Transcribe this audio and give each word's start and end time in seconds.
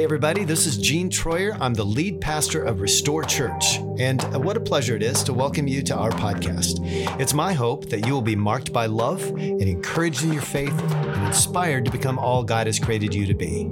Hey, 0.00 0.04
everybody, 0.04 0.44
this 0.44 0.64
is 0.64 0.78
Gene 0.78 1.10
Troyer. 1.10 1.58
I'm 1.60 1.74
the 1.74 1.84
lead 1.84 2.22
pastor 2.22 2.64
of 2.64 2.78
Restor 2.78 3.28
Church. 3.28 3.76
And 3.98 4.24
uh, 4.24 4.40
what 4.40 4.56
a 4.56 4.60
pleasure 4.60 4.96
it 4.96 5.02
is 5.02 5.22
to 5.24 5.34
welcome 5.34 5.68
you 5.68 5.82
to 5.82 5.94
our 5.94 6.08
podcast. 6.08 6.80
It's 7.20 7.34
my 7.34 7.52
hope 7.52 7.90
that 7.90 8.06
you 8.06 8.14
will 8.14 8.22
be 8.22 8.34
marked 8.34 8.72
by 8.72 8.86
love 8.86 9.22
and 9.22 9.60
encouraged 9.60 10.24
in 10.24 10.32
your 10.32 10.40
faith 10.40 10.72
and 10.94 11.26
inspired 11.26 11.84
to 11.84 11.90
become 11.90 12.18
all 12.18 12.42
God 12.42 12.66
has 12.66 12.78
created 12.78 13.14
you 13.14 13.26
to 13.26 13.34
be. 13.34 13.64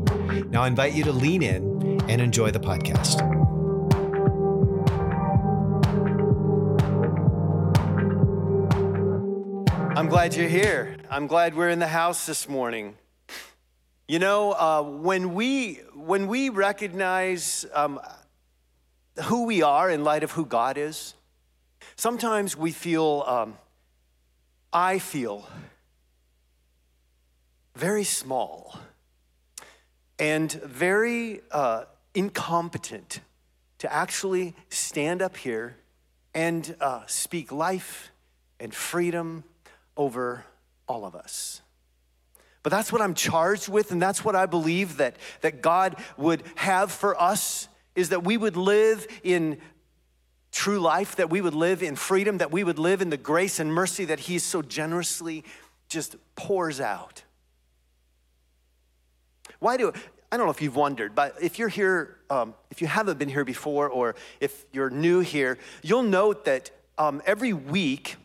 Now, 0.51 0.65
I 0.65 0.67
invite 0.67 0.93
you 0.93 1.03
to 1.05 1.13
lean 1.13 1.43
in 1.43 1.99
and 2.11 2.21
enjoy 2.21 2.51
the 2.51 2.61
podcast. 2.61 3.23
I'm 9.97 10.09
glad 10.09 10.35
you're 10.35 10.47
here. 10.47 10.99
I'm 11.09 11.27
glad 11.27 11.57
we're 11.57 11.71
in 11.71 11.79
the 11.79 11.89
house 11.89 12.27
this 12.27 12.47
morning. 12.47 12.97
You 14.11 14.19
know, 14.19 14.53
uh, 14.53 14.83
when 14.83 15.35
we 15.35 15.75
when 15.95 16.29
we 16.29 16.49
recognize 16.49 17.67
um, 17.75 18.01
who 19.25 19.45
we 19.45 19.61
are 19.61 19.91
in 19.91 20.03
light 20.03 20.23
of 20.23 20.31
who 20.31 20.47
God 20.47 20.79
is, 20.79 21.13
sometimes 21.95 22.57
we 22.57 22.73
feel. 22.73 23.23
Um, 23.27 23.59
I 24.73 24.99
feel 24.99 25.47
very 27.75 28.05
small 28.05 28.79
and 30.19 30.53
very 30.53 31.43
uh, 31.51 31.85
incompetent 32.15 33.21
to 33.79 33.93
actually 33.93 34.55
stand 34.71 35.21
up 35.21 35.37
here 35.37 35.77
and 36.35 36.77
uh, 36.81 37.03
speak 37.07 37.53
life 37.53 38.11
and 38.59 38.75
freedom 38.75 39.45
over 39.99 40.47
all 40.87 41.05
of 41.05 41.15
us. 41.15 41.61
But 42.63 42.71
that's 42.71 42.93
what 42.93 43.01
I'm 43.01 43.15
charged 43.15 43.69
with, 43.69 43.93
and 43.93 44.03
that's 44.03 44.25
what 44.25 44.35
I 44.35 44.47
believe 44.47 44.97
that, 44.97 45.17
that 45.43 45.63
God 45.63 45.97
would 46.17 46.43
have 46.57 46.91
for 46.91 47.21
us 47.21 47.69
is 47.95 48.11
that 48.11 48.25
we 48.25 48.37
would 48.37 48.57
live 48.57 49.07
in 49.23 49.59
true 50.53 50.81
life, 50.81 51.17
that 51.17 51.31
we 51.31 51.41
would 51.41 51.55
live 51.55 51.83
in 51.83 51.97
freedom, 51.97 52.39
that 52.39 52.51
we 52.51 52.65
would 52.65 52.79
live 52.79 53.03
in 53.03 53.11
the 53.11 53.17
grace 53.17 53.59
and 53.59 53.73
mercy 53.73 54.05
that 54.07 54.21
He 54.21 54.39
so 54.39 54.63
generously 54.63 55.45
just 55.89 56.17
pours 56.35 56.81
out. 56.81 57.23
Why 59.59 59.77
do 59.77 59.93
I 60.31 60.37
don't 60.37 60.47
know 60.47 60.53
if 60.53 60.61
you've 60.61 60.77
wondered, 60.77 61.15
but 61.15 61.37
if 61.41 61.59
you're 61.59 61.69
here, 61.69 62.19
um, 62.29 62.55
if 62.71 62.83
you 62.83 62.87
haven't 62.87 63.19
been 63.19 63.31
here 63.31 63.47
before, 63.47 63.89
or 63.89 64.15
if 64.41 64.67
you're 64.73 64.91
new 64.91 65.21
here, 65.21 65.57
you'll 65.83 66.03
note 66.03 66.45
that 66.45 66.71
um, 66.99 67.23
every 67.25 67.55
week 67.55 68.17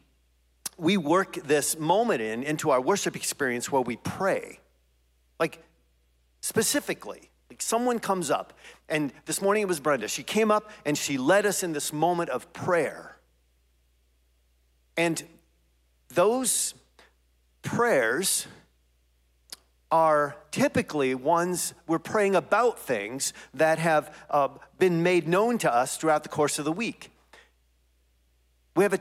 we 0.78 0.98
work 0.98 1.36
this 1.36 1.78
moment 1.78 2.22
in 2.22 2.44
into 2.44 2.72
our 2.72 2.82
worship 2.82 3.16
experience 3.16 3.72
where 3.72 3.82
we 3.82 3.98
pray. 3.98 4.60
Like 5.40 5.64
specifically, 6.42 7.30
like 7.50 7.62
someone 7.62 8.00
comes 8.00 8.32
up, 8.32 8.54
and 8.90 9.14
this 9.26 9.42
morning 9.42 9.64
it 9.64 9.68
was 9.68 9.80
Brenda. 9.80 10.08
She 10.08 10.24
came 10.24 10.52
up 10.52 10.70
and 10.86 10.98
she 10.98 11.18
led 11.18 11.46
us 11.46 11.64
in 11.64 11.74
this 11.74 11.94
moment 11.94 12.30
of 12.30 12.52
prayer. 12.54 13.18
And 14.98 15.24
those 16.10 16.76
prayers 17.62 18.48
are 19.92 20.36
typically 20.50 21.14
ones 21.14 21.74
we're 21.86 22.00
praying 22.00 22.36
about 22.36 22.80
things 22.80 23.32
that 23.54 23.78
have 23.78 24.16
uh, 24.30 24.48
been 24.80 25.04
made 25.04 25.28
known 25.28 25.58
to 25.60 25.72
us 25.72 25.98
throughout 25.98 26.24
the 26.24 26.30
course 26.30 26.58
of 26.58 26.66
the 26.66 26.72
week. 26.72 27.12
We 28.76 28.84
have 28.84 28.94
a 28.94 29.00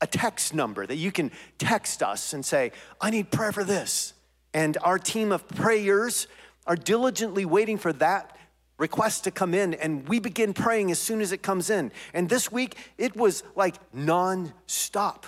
a 0.00 0.06
text 0.06 0.54
number 0.54 0.86
that 0.86 0.96
you 0.96 1.12
can 1.12 1.30
text 1.58 2.02
us 2.02 2.32
and 2.32 2.44
say, 2.44 2.72
I 3.00 3.10
need 3.10 3.30
prayer 3.30 3.52
for 3.52 3.64
this. 3.64 4.14
And 4.54 4.76
our 4.82 4.98
team 4.98 5.32
of 5.32 5.46
prayers 5.48 6.26
are 6.66 6.76
diligently 6.76 7.44
waiting 7.44 7.78
for 7.78 7.92
that 7.94 8.36
request 8.78 9.24
to 9.24 9.30
come 9.30 9.52
in, 9.52 9.74
and 9.74 10.08
we 10.08 10.18
begin 10.18 10.54
praying 10.54 10.90
as 10.90 10.98
soon 10.98 11.20
as 11.20 11.32
it 11.32 11.42
comes 11.42 11.68
in. 11.68 11.92
And 12.14 12.28
this 12.28 12.50
week, 12.50 12.76
it 12.96 13.14
was 13.14 13.44
like 13.54 13.76
non-stop. 13.92 15.26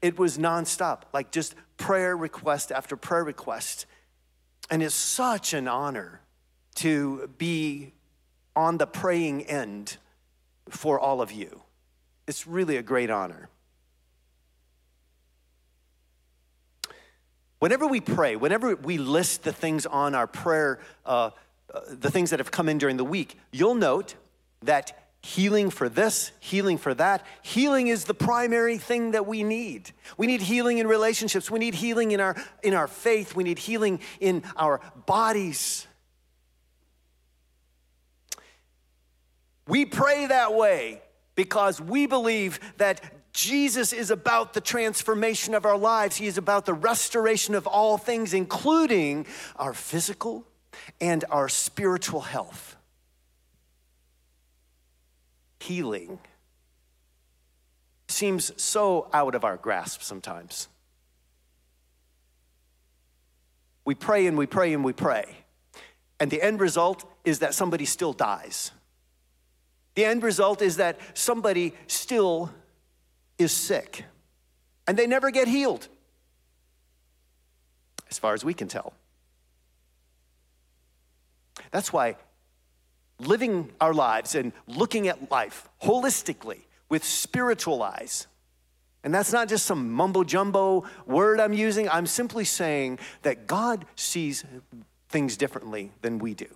It 0.00 0.16
was 0.16 0.38
non-stop, 0.38 1.08
like 1.12 1.32
just 1.32 1.56
prayer 1.76 2.16
request 2.16 2.70
after 2.70 2.96
prayer 2.96 3.24
request. 3.24 3.86
And 4.70 4.82
it's 4.82 4.94
such 4.94 5.54
an 5.54 5.66
honor 5.66 6.20
to 6.76 7.28
be 7.36 7.94
on 8.54 8.78
the 8.78 8.86
praying 8.86 9.42
end 9.46 9.96
for 10.68 10.98
all 11.00 11.20
of 11.20 11.32
you. 11.32 11.62
It's 12.28 12.46
really 12.46 12.76
a 12.76 12.82
great 12.82 13.10
honor. 13.10 13.48
Whenever 17.58 17.86
we 17.86 18.00
pray, 18.00 18.36
whenever 18.36 18.76
we 18.76 18.98
list 18.98 19.42
the 19.42 19.52
things 19.52 19.86
on 19.86 20.14
our 20.14 20.26
prayer, 20.26 20.80
uh, 21.06 21.30
uh, 21.72 21.80
the 21.88 22.10
things 22.10 22.30
that 22.30 22.38
have 22.38 22.50
come 22.50 22.68
in 22.68 22.78
during 22.78 22.96
the 22.96 23.04
week, 23.04 23.38
you'll 23.52 23.74
note 23.74 24.14
that 24.62 25.04
healing 25.22 25.70
for 25.70 25.88
this, 25.88 26.32
healing 26.40 26.76
for 26.76 26.92
that. 26.94 27.24
Healing 27.42 27.86
is 27.88 28.04
the 28.04 28.14
primary 28.14 28.76
thing 28.76 29.12
that 29.12 29.26
we 29.26 29.42
need. 29.42 29.90
We 30.18 30.26
need 30.26 30.42
healing 30.42 30.78
in 30.78 30.86
relationships. 30.86 31.50
We 31.50 31.58
need 31.58 31.74
healing 31.74 32.10
in 32.10 32.20
our 32.20 32.36
in 32.62 32.74
our 32.74 32.86
faith. 32.86 33.34
We 33.34 33.44
need 33.44 33.58
healing 33.58 34.00
in 34.20 34.42
our 34.56 34.80
bodies. 35.06 35.86
We 39.66 39.86
pray 39.86 40.26
that 40.26 40.54
way 40.54 41.00
because 41.34 41.80
we 41.80 42.06
believe 42.06 42.60
that 42.76 43.00
Jesus 43.34 43.92
is 43.92 44.12
about 44.12 44.54
the 44.54 44.60
transformation 44.60 45.54
of 45.54 45.66
our 45.66 45.76
lives. 45.76 46.16
He 46.16 46.28
is 46.28 46.38
about 46.38 46.66
the 46.66 46.72
restoration 46.72 47.56
of 47.56 47.66
all 47.66 47.98
things, 47.98 48.32
including 48.32 49.26
our 49.56 49.74
physical 49.74 50.46
and 51.00 51.24
our 51.30 51.48
spiritual 51.48 52.20
health. 52.20 52.76
Healing 55.58 56.20
seems 58.06 58.52
so 58.62 59.08
out 59.12 59.34
of 59.34 59.44
our 59.44 59.56
grasp 59.56 60.02
sometimes. 60.02 60.68
We 63.84 63.96
pray 63.96 64.28
and 64.28 64.38
we 64.38 64.46
pray 64.46 64.72
and 64.72 64.84
we 64.84 64.92
pray, 64.92 65.24
and 66.20 66.30
the 66.30 66.40
end 66.40 66.60
result 66.60 67.04
is 67.24 67.40
that 67.40 67.52
somebody 67.52 67.84
still 67.84 68.12
dies. 68.12 68.70
The 69.96 70.04
end 70.04 70.22
result 70.22 70.62
is 70.62 70.76
that 70.76 71.00
somebody 71.14 71.74
still 71.86 72.52
is 73.38 73.52
sick 73.52 74.04
and 74.86 74.96
they 74.96 75.06
never 75.06 75.30
get 75.30 75.48
healed, 75.48 75.88
as 78.10 78.18
far 78.18 78.34
as 78.34 78.44
we 78.44 78.54
can 78.54 78.68
tell. 78.68 78.92
That's 81.70 81.92
why 81.92 82.16
living 83.18 83.70
our 83.80 83.94
lives 83.94 84.34
and 84.34 84.52
looking 84.66 85.08
at 85.08 85.30
life 85.30 85.68
holistically 85.82 86.62
with 86.88 87.04
spiritual 87.04 87.82
eyes, 87.82 88.26
and 89.02 89.14
that's 89.14 89.32
not 89.32 89.48
just 89.48 89.66
some 89.66 89.92
mumbo 89.92 90.24
jumbo 90.24 90.84
word 91.06 91.40
I'm 91.40 91.52
using, 91.52 91.88
I'm 91.88 92.06
simply 92.06 92.44
saying 92.44 92.98
that 93.22 93.46
God 93.46 93.84
sees 93.96 94.44
things 95.08 95.36
differently 95.36 95.92
than 96.02 96.18
we 96.18 96.34
do. 96.34 96.46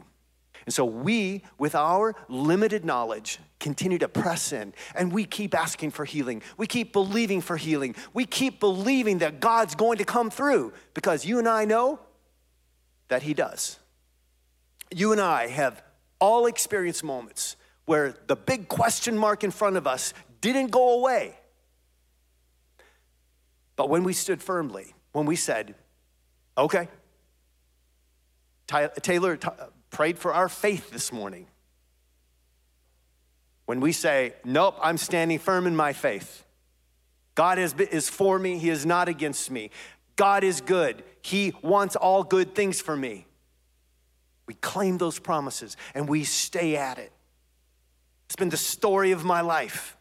And 0.68 0.74
so 0.74 0.84
we, 0.84 1.44
with 1.56 1.74
our 1.74 2.14
limited 2.28 2.84
knowledge, 2.84 3.38
continue 3.58 3.96
to 4.00 4.06
press 4.06 4.52
in 4.52 4.74
and 4.94 5.10
we 5.10 5.24
keep 5.24 5.54
asking 5.54 5.92
for 5.92 6.04
healing. 6.04 6.42
We 6.58 6.66
keep 6.66 6.92
believing 6.92 7.40
for 7.40 7.56
healing. 7.56 7.94
We 8.12 8.26
keep 8.26 8.60
believing 8.60 9.20
that 9.20 9.40
God's 9.40 9.74
going 9.74 9.96
to 9.96 10.04
come 10.04 10.28
through 10.28 10.74
because 10.92 11.24
you 11.24 11.38
and 11.38 11.48
I 11.48 11.64
know 11.64 12.00
that 13.08 13.22
He 13.22 13.32
does. 13.32 13.78
You 14.94 15.12
and 15.12 15.22
I 15.22 15.46
have 15.46 15.82
all 16.20 16.44
experienced 16.44 17.02
moments 17.02 17.56
where 17.86 18.14
the 18.26 18.36
big 18.36 18.68
question 18.68 19.16
mark 19.16 19.44
in 19.44 19.50
front 19.50 19.78
of 19.78 19.86
us 19.86 20.12
didn't 20.42 20.70
go 20.70 20.98
away. 20.98 21.38
But 23.74 23.88
when 23.88 24.04
we 24.04 24.12
stood 24.12 24.42
firmly, 24.42 24.94
when 25.12 25.24
we 25.24 25.34
said, 25.34 25.76
okay, 26.58 26.88
Taylor 28.66 29.38
prayed 29.90 30.18
for 30.18 30.32
our 30.32 30.48
faith 30.48 30.90
this 30.90 31.12
morning. 31.12 31.46
When 33.66 33.80
we 33.80 33.92
say, 33.92 34.34
Nope, 34.44 34.76
I'm 34.82 34.96
standing 34.96 35.38
firm 35.38 35.66
in 35.66 35.76
my 35.76 35.92
faith. 35.92 36.44
God 37.34 37.58
is, 37.58 37.74
is 37.74 38.08
for 38.08 38.38
me, 38.38 38.58
He 38.58 38.70
is 38.70 38.84
not 38.84 39.08
against 39.08 39.50
me. 39.50 39.70
God 40.16 40.42
is 40.42 40.60
good, 40.60 41.04
He 41.22 41.52
wants 41.62 41.94
all 41.96 42.24
good 42.24 42.54
things 42.54 42.80
for 42.80 42.96
me. 42.96 43.26
We 44.46 44.54
claim 44.54 44.98
those 44.98 45.18
promises 45.18 45.76
and 45.94 46.08
we 46.08 46.24
stay 46.24 46.76
at 46.76 46.98
it. 46.98 47.12
It's 48.26 48.36
been 48.36 48.48
the 48.48 48.56
story 48.56 49.12
of 49.12 49.24
my 49.24 49.40
life, 49.40 49.96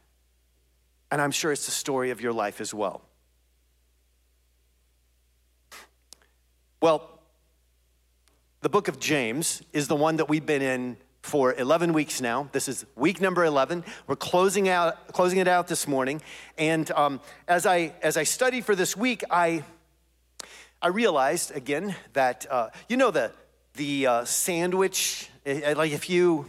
and 1.11 1.21
I'm 1.21 1.31
sure 1.31 1.51
it's 1.51 1.65
the 1.65 1.71
story 1.71 2.11
of 2.11 2.21
your 2.21 2.33
life 2.33 2.59
as 2.59 2.73
well. 2.73 3.01
Well, 6.81 7.16
the 8.67 8.71
book 8.71 8.89
of 8.89 8.99
James 8.99 9.61
is 9.71 9.87
the 9.87 9.95
one 9.95 10.17
that 10.17 10.27
we've 10.27 10.45
been 10.45 10.61
in 10.61 10.97
for 11.21 11.53
11 11.53 11.93
weeks 11.93 12.19
now. 12.19 12.49
This 12.51 12.67
is 12.67 12.85
week 12.97 13.21
number 13.21 13.45
11. 13.45 13.85
We're 14.07 14.17
closing 14.17 14.67
out, 14.67 15.07
closing 15.13 15.39
it 15.39 15.47
out 15.47 15.69
this 15.69 15.87
morning. 15.87 16.21
And 16.57 16.91
um, 16.91 17.21
as 17.47 17.65
I 17.65 17.93
as 18.01 18.17
I 18.17 18.23
studied 18.23 18.65
for 18.65 18.75
this 18.75 18.97
week, 18.97 19.23
I 19.31 19.63
I 20.81 20.89
realized 20.89 21.55
again 21.55 21.95
that 22.11 22.45
uh, 22.49 22.71
you 22.89 22.97
know 22.97 23.09
the 23.09 23.31
the 23.75 24.05
uh, 24.05 24.25
sandwich 24.25 25.29
Eh, 25.47 25.61
eh, 25.63 25.73
like 25.77 25.93
if 25.93 26.09
you, 26.09 26.45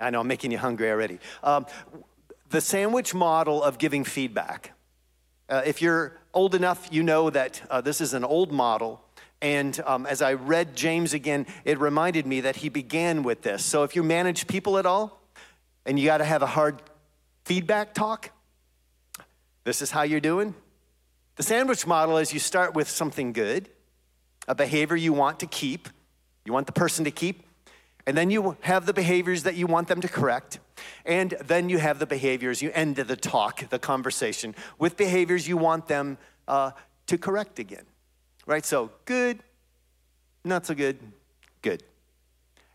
I 0.00 0.10
know 0.10 0.20
I'm 0.20 0.26
making 0.26 0.50
you 0.50 0.58
hungry 0.58 0.90
already. 0.90 1.20
Um, 1.44 1.64
the 2.50 2.60
sandwich 2.60 3.14
model 3.14 3.62
of 3.62 3.78
giving 3.78 4.02
feedback. 4.02 4.72
Uh, 5.48 5.62
if 5.64 5.80
you're 5.80 6.18
old 6.34 6.56
enough, 6.56 6.88
you 6.90 7.04
know 7.04 7.30
that 7.30 7.62
uh, 7.70 7.80
this 7.80 8.00
is 8.00 8.14
an 8.14 8.24
old 8.24 8.50
model. 8.50 9.00
And 9.46 9.80
um, 9.86 10.06
as 10.06 10.22
I 10.22 10.32
read 10.32 10.74
James 10.74 11.14
again, 11.14 11.46
it 11.64 11.78
reminded 11.78 12.26
me 12.26 12.40
that 12.40 12.56
he 12.56 12.68
began 12.68 13.22
with 13.22 13.42
this. 13.42 13.64
So 13.64 13.84
if 13.84 13.94
you 13.94 14.02
manage 14.02 14.48
people 14.48 14.76
at 14.76 14.86
all 14.86 15.22
and 15.84 16.00
you 16.00 16.04
got 16.04 16.18
to 16.18 16.24
have 16.24 16.42
a 16.42 16.46
hard 16.46 16.82
feedback 17.44 17.94
talk, 17.94 18.32
this 19.62 19.82
is 19.82 19.92
how 19.92 20.02
you're 20.02 20.18
doing. 20.18 20.52
The 21.36 21.44
sandwich 21.44 21.86
model 21.86 22.18
is 22.18 22.32
you 22.32 22.40
start 22.40 22.74
with 22.74 22.90
something 22.90 23.32
good, 23.32 23.68
a 24.48 24.54
behavior 24.56 24.96
you 24.96 25.12
want 25.12 25.38
to 25.38 25.46
keep, 25.46 25.90
you 26.44 26.52
want 26.52 26.66
the 26.66 26.72
person 26.72 27.04
to 27.04 27.12
keep, 27.12 27.44
and 28.04 28.16
then 28.18 28.30
you 28.30 28.56
have 28.62 28.84
the 28.84 28.92
behaviors 28.92 29.44
that 29.44 29.54
you 29.54 29.68
want 29.68 29.86
them 29.86 30.00
to 30.00 30.08
correct. 30.08 30.58
And 31.04 31.36
then 31.44 31.68
you 31.68 31.78
have 31.78 32.00
the 32.00 32.06
behaviors, 32.06 32.62
you 32.62 32.72
end 32.74 32.96
the 32.96 33.14
talk, 33.14 33.68
the 33.68 33.78
conversation, 33.78 34.56
with 34.80 34.96
behaviors 34.96 35.46
you 35.46 35.56
want 35.56 35.86
them 35.86 36.18
uh, 36.48 36.72
to 37.06 37.16
correct 37.16 37.60
again. 37.60 37.84
Right? 38.46 38.64
So 38.64 38.90
good, 39.04 39.40
not 40.44 40.64
so 40.64 40.74
good, 40.74 40.98
good. 41.62 41.82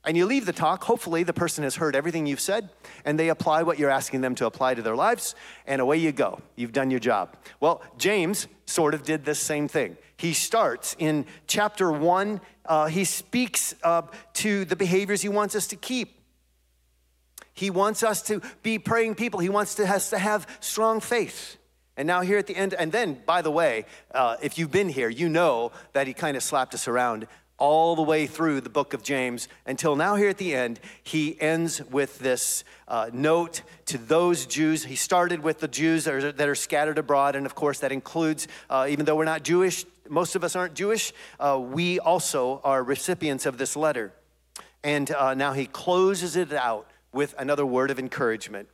And 0.03 0.18
you 0.18 0.25
leave 0.25 0.45
the 0.45 0.53
talk. 0.53 0.83
Hopefully, 0.83 1.23
the 1.23 1.33
person 1.33 1.63
has 1.63 1.75
heard 1.75 1.95
everything 1.95 2.25
you've 2.25 2.39
said 2.39 2.69
and 3.06 3.19
they 3.19 3.29
apply 3.29 3.63
what 3.63 3.77
you're 3.77 3.89
asking 3.89 4.21
them 4.21 4.35
to 4.35 4.45
apply 4.45 4.73
to 4.73 4.81
their 4.81 4.95
lives, 4.95 5.35
and 5.68 5.81
away 5.81 5.97
you 5.97 6.12
go. 6.12 6.39
You've 6.56 6.71
done 6.71 6.91
your 6.91 7.00
job. 7.00 7.35
Well, 7.59 7.81
James 7.97 8.47
sort 8.65 8.94
of 8.94 9.03
did 9.03 9.25
this 9.25 9.39
same 9.39 9.68
thing. 9.68 9.97
He 10.18 10.33
starts 10.33 10.95
in 11.00 11.25
chapter 11.47 11.91
one, 11.91 12.41
uh, 12.65 12.88
he 12.88 13.06
speaks 13.06 13.75
uh, 13.83 14.03
to 14.33 14.65
the 14.65 14.75
behaviors 14.75 15.21
he 15.21 15.29
wants 15.29 15.56
us 15.56 15.68
to 15.68 15.75
keep. 15.75 16.19
He 17.53 17.69
wants 17.69 18.01
us 18.01 18.21
to 18.23 18.41
be 18.63 18.79
praying 18.79 19.15
people, 19.15 19.39
he 19.39 19.50
wants 19.50 19.75
to, 19.75 19.88
us 19.88 20.09
to 20.12 20.18
have 20.18 20.47
strong 20.62 21.00
faith. 21.00 21.57
And 21.98 22.08
now, 22.08 22.22
here 22.22 22.38
at 22.38 22.48
the 22.48 22.56
end, 22.56 22.74
and 22.74 22.92
then, 22.92 23.22
by 23.26 23.42
the 23.42 23.52
way, 23.52 23.86
uh, 24.14 24.38
if 24.42 24.58
you've 24.58 24.72
been 24.72 24.90
here, 24.90 25.10
you 25.10 25.28
know 25.28 25.72
that 25.94 26.08
he 26.08 26.14
kind 26.14 26.38
of 26.38 26.44
slapped 26.44 26.74
us 26.74 26.88
around 26.88 27.28
all 27.62 27.96
the 27.96 28.02
way 28.02 28.26
through 28.26 28.60
the 28.60 28.70
book 28.70 28.96
of 28.96 29.04
James 29.04 29.48
until 29.68 29.96
now, 29.96 30.16
here 30.16 30.30
at 30.30 30.40
the 30.40 30.56
end, 30.56 30.80
he 31.04 31.40
ends 31.40 31.80
with 31.92 32.18
this 32.18 32.64
uh, 32.88 33.12
note 33.14 33.62
to 33.86 34.00
those 34.00 34.48
Jews. 34.48 34.84
He 34.84 34.96
started 34.96 35.44
with 35.44 35.60
the 35.60 35.68
Jews 35.68 36.06
that 36.06 36.14
are, 36.16 36.32
that 36.32 36.50
are 36.50 36.56
scattered 36.56 36.98
abroad, 36.98 37.36
and 37.36 37.46
of 37.46 37.54
course, 37.54 37.80
that 37.80 37.92
includes, 37.92 38.48
uh, 38.70 38.88
even 38.90 39.06
though 39.06 39.16
we're 39.16 39.26
not 39.26 39.44
Jewish, 39.44 39.86
most 40.10 40.36
of 40.36 40.44
us 40.44 40.56
aren't 40.56 40.74
Jewish, 40.74 41.14
uh, 41.40 41.60
we 41.62 42.00
also 42.00 42.62
are 42.64 42.84
recipients 42.84 43.46
of 43.46 43.60
this 43.60 43.76
letter. 43.76 44.12
And 44.84 45.12
uh, 45.12 45.36
now 45.36 45.54
he 45.54 45.68
closes 45.68 46.36
it 46.36 46.52
out 46.52 46.90
with 47.14 47.36
another 47.38 47.66
word 47.66 47.92
of 47.92 48.00
encouragement. 48.00 48.70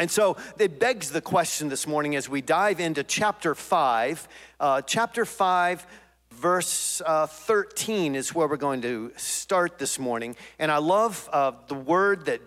And 0.00 0.10
so 0.10 0.38
it 0.58 0.80
begs 0.80 1.10
the 1.10 1.20
question 1.20 1.68
this 1.68 1.86
morning 1.86 2.16
as 2.16 2.26
we 2.26 2.40
dive 2.40 2.80
into 2.80 3.04
chapter 3.04 3.54
5. 3.54 4.28
Uh, 4.58 4.80
chapter 4.80 5.26
5 5.26 5.86
verse 6.32 7.02
uh, 7.04 7.26
13 7.26 8.14
is 8.14 8.34
where 8.34 8.48
we're 8.48 8.56
going 8.56 8.80
to 8.80 9.12
start 9.18 9.76
this 9.78 9.98
morning. 9.98 10.36
And 10.58 10.72
I 10.72 10.78
love 10.78 11.28
uh, 11.30 11.52
the 11.68 11.74
word 11.74 12.24
that 12.24 12.40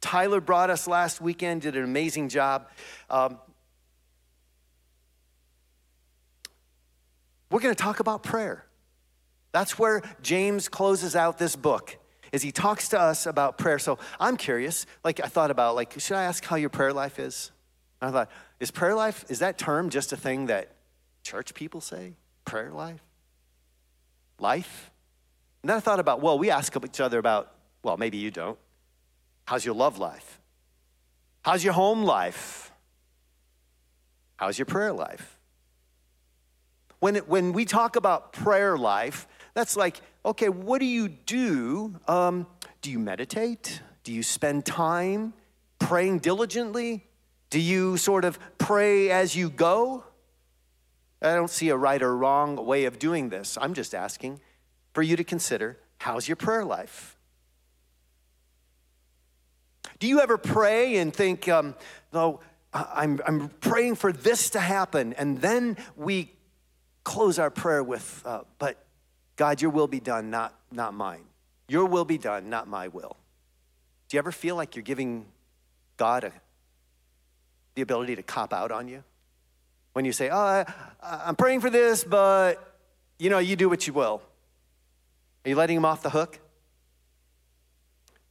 Tyler 0.00 0.40
brought 0.40 0.70
us 0.70 0.88
last 0.88 1.20
weekend, 1.20 1.60
did 1.60 1.76
an 1.76 1.84
amazing 1.84 2.30
job. 2.30 2.68
Um, 3.10 3.36
we're 7.50 7.60
going 7.60 7.74
to 7.74 7.82
talk 7.82 8.00
about 8.00 8.22
prayer. 8.22 8.64
That's 9.52 9.78
where 9.78 10.00
James 10.22 10.70
closes 10.70 11.14
out 11.14 11.36
this 11.36 11.54
book. 11.54 11.98
Is 12.34 12.42
he 12.42 12.52
talks 12.52 12.88
to 12.88 13.00
us 13.00 13.26
about 13.26 13.58
prayer. 13.58 13.78
So 13.78 13.98
I'm 14.18 14.36
curious, 14.36 14.86
like 15.04 15.20
I 15.22 15.28
thought 15.28 15.50
about, 15.50 15.76
like, 15.76 15.98
should 16.00 16.16
I 16.16 16.24
ask 16.24 16.44
how 16.44 16.56
your 16.56 16.68
prayer 16.68 16.92
life 16.92 17.18
is? 17.18 17.52
I 18.02 18.10
thought, 18.10 18.30
is 18.58 18.70
prayer 18.70 18.94
life, 18.94 19.24
is 19.28 19.38
that 19.38 19.56
term 19.56 19.88
just 19.88 20.12
a 20.12 20.16
thing 20.16 20.46
that 20.46 20.74
church 21.22 21.54
people 21.54 21.80
say? 21.80 22.14
Prayer 22.44 22.70
life? 22.70 23.00
life. 24.38 24.90
And 25.62 25.70
then 25.70 25.76
I 25.76 25.80
thought 25.80 26.00
about, 26.00 26.20
well, 26.20 26.38
we 26.38 26.50
ask 26.50 26.76
each 26.84 27.00
other 27.00 27.18
about, 27.18 27.52
well, 27.82 27.96
maybe 27.96 28.18
you 28.18 28.30
don't. 28.30 28.58
How's 29.46 29.64
your 29.64 29.74
love 29.74 29.98
life? 29.98 30.40
How's 31.42 31.62
your 31.62 31.72
home 31.72 32.04
life? 32.04 32.72
How's 34.36 34.58
your 34.58 34.66
prayer 34.66 34.92
life? 34.92 35.38
When, 36.98 37.16
it, 37.16 37.28
when 37.28 37.52
we 37.52 37.64
talk 37.64 37.96
about 37.96 38.32
prayer 38.32 38.76
life, 38.76 39.28
that's 39.52 39.76
like, 39.76 40.00
okay, 40.24 40.48
what 40.48 40.78
do 40.78 40.86
you 40.86 41.08
do? 41.08 41.98
Um, 42.08 42.46
do 42.82 42.90
you 42.90 42.98
meditate? 42.98 43.80
Do 44.02 44.12
you 44.12 44.22
spend 44.22 44.64
time 44.64 45.34
praying 45.78 46.20
diligently? 46.20 47.06
Do 47.50 47.60
you 47.60 47.96
sort 47.96 48.24
of 48.24 48.38
pray 48.58 49.10
as 49.10 49.36
you 49.36 49.50
go? 49.50 50.04
I 51.22 51.34
don't 51.34 51.50
see 51.50 51.70
a 51.70 51.76
right 51.76 52.02
or 52.02 52.16
wrong 52.16 52.56
way 52.66 52.84
of 52.84 52.98
doing 52.98 53.28
this. 53.28 53.56
I'm 53.60 53.74
just 53.74 53.94
asking 53.94 54.40
for 54.92 55.02
you 55.02 55.16
to 55.16 55.24
consider 55.24 55.78
how's 55.98 56.28
your 56.28 56.36
prayer 56.36 56.64
life? 56.64 57.16
Do 59.98 60.06
you 60.06 60.20
ever 60.20 60.36
pray 60.36 60.96
and 60.96 61.14
think, 61.14 61.48
um, 61.48 61.74
no, 62.12 62.40
I'm, 62.74 63.20
I'm 63.26 63.48
praying 63.60 63.94
for 63.94 64.12
this 64.12 64.50
to 64.50 64.60
happen, 64.60 65.14
and 65.14 65.40
then 65.40 65.76
we 65.96 66.32
close 67.04 67.38
our 67.38 67.50
prayer 67.50 67.82
with, 67.82 68.22
uh, 68.26 68.40
but 68.58 68.83
God, 69.36 69.60
your 69.60 69.70
will 69.70 69.88
be 69.88 70.00
done, 70.00 70.30
not, 70.30 70.54
not 70.70 70.94
mine. 70.94 71.24
Your 71.68 71.86
will 71.86 72.04
be 72.04 72.18
done, 72.18 72.48
not 72.48 72.68
my 72.68 72.88
will. 72.88 73.16
Do 74.08 74.16
you 74.16 74.18
ever 74.18 74.32
feel 74.32 74.54
like 74.56 74.76
you're 74.76 74.82
giving 74.82 75.26
God 75.96 76.24
a, 76.24 76.32
the 77.74 77.82
ability 77.82 78.16
to 78.16 78.22
cop 78.22 78.52
out 78.52 78.70
on 78.70 78.86
you? 78.88 79.02
When 79.92 80.04
you 80.04 80.12
say, 80.12 80.28
oh, 80.28 80.36
I, 80.36 80.64
I'm 81.02 81.36
praying 81.36 81.60
for 81.60 81.70
this, 81.70 82.04
but 82.04 82.78
you 83.18 83.30
know, 83.30 83.38
you 83.38 83.56
do 83.56 83.68
what 83.68 83.86
you 83.86 83.92
will. 83.92 84.22
Are 85.44 85.48
you 85.48 85.56
letting 85.56 85.76
him 85.76 85.84
off 85.84 86.02
the 86.02 86.10
hook? 86.10 86.38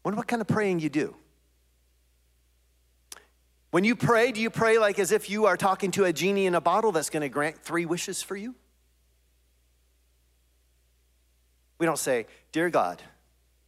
Wonder 0.03 0.17
what 0.17 0.27
kind 0.27 0.41
of 0.41 0.47
praying 0.47 0.79
you 0.79 0.89
do. 0.89 1.15
When 3.71 3.83
you 3.83 3.95
pray, 3.95 4.31
do 4.31 4.39
you 4.39 4.50
pray 4.50 4.77
like 4.77 5.00
as 5.00 5.11
if 5.11 5.29
you 5.29 5.45
are 5.45 5.57
talking 5.57 5.91
to 5.91 6.03
a 6.03 6.13
genie 6.13 6.45
in 6.45 6.53
a 6.53 6.61
bottle 6.61 6.91
that's 6.91 7.09
going 7.09 7.21
to 7.21 7.29
grant 7.29 7.63
three 7.63 7.85
wishes 7.85 8.21
for 8.21 8.35
you? 8.35 8.53
We 11.83 11.85
don't 11.85 12.00
say, 12.00 12.27
Dear 12.53 12.69
God, 12.69 13.01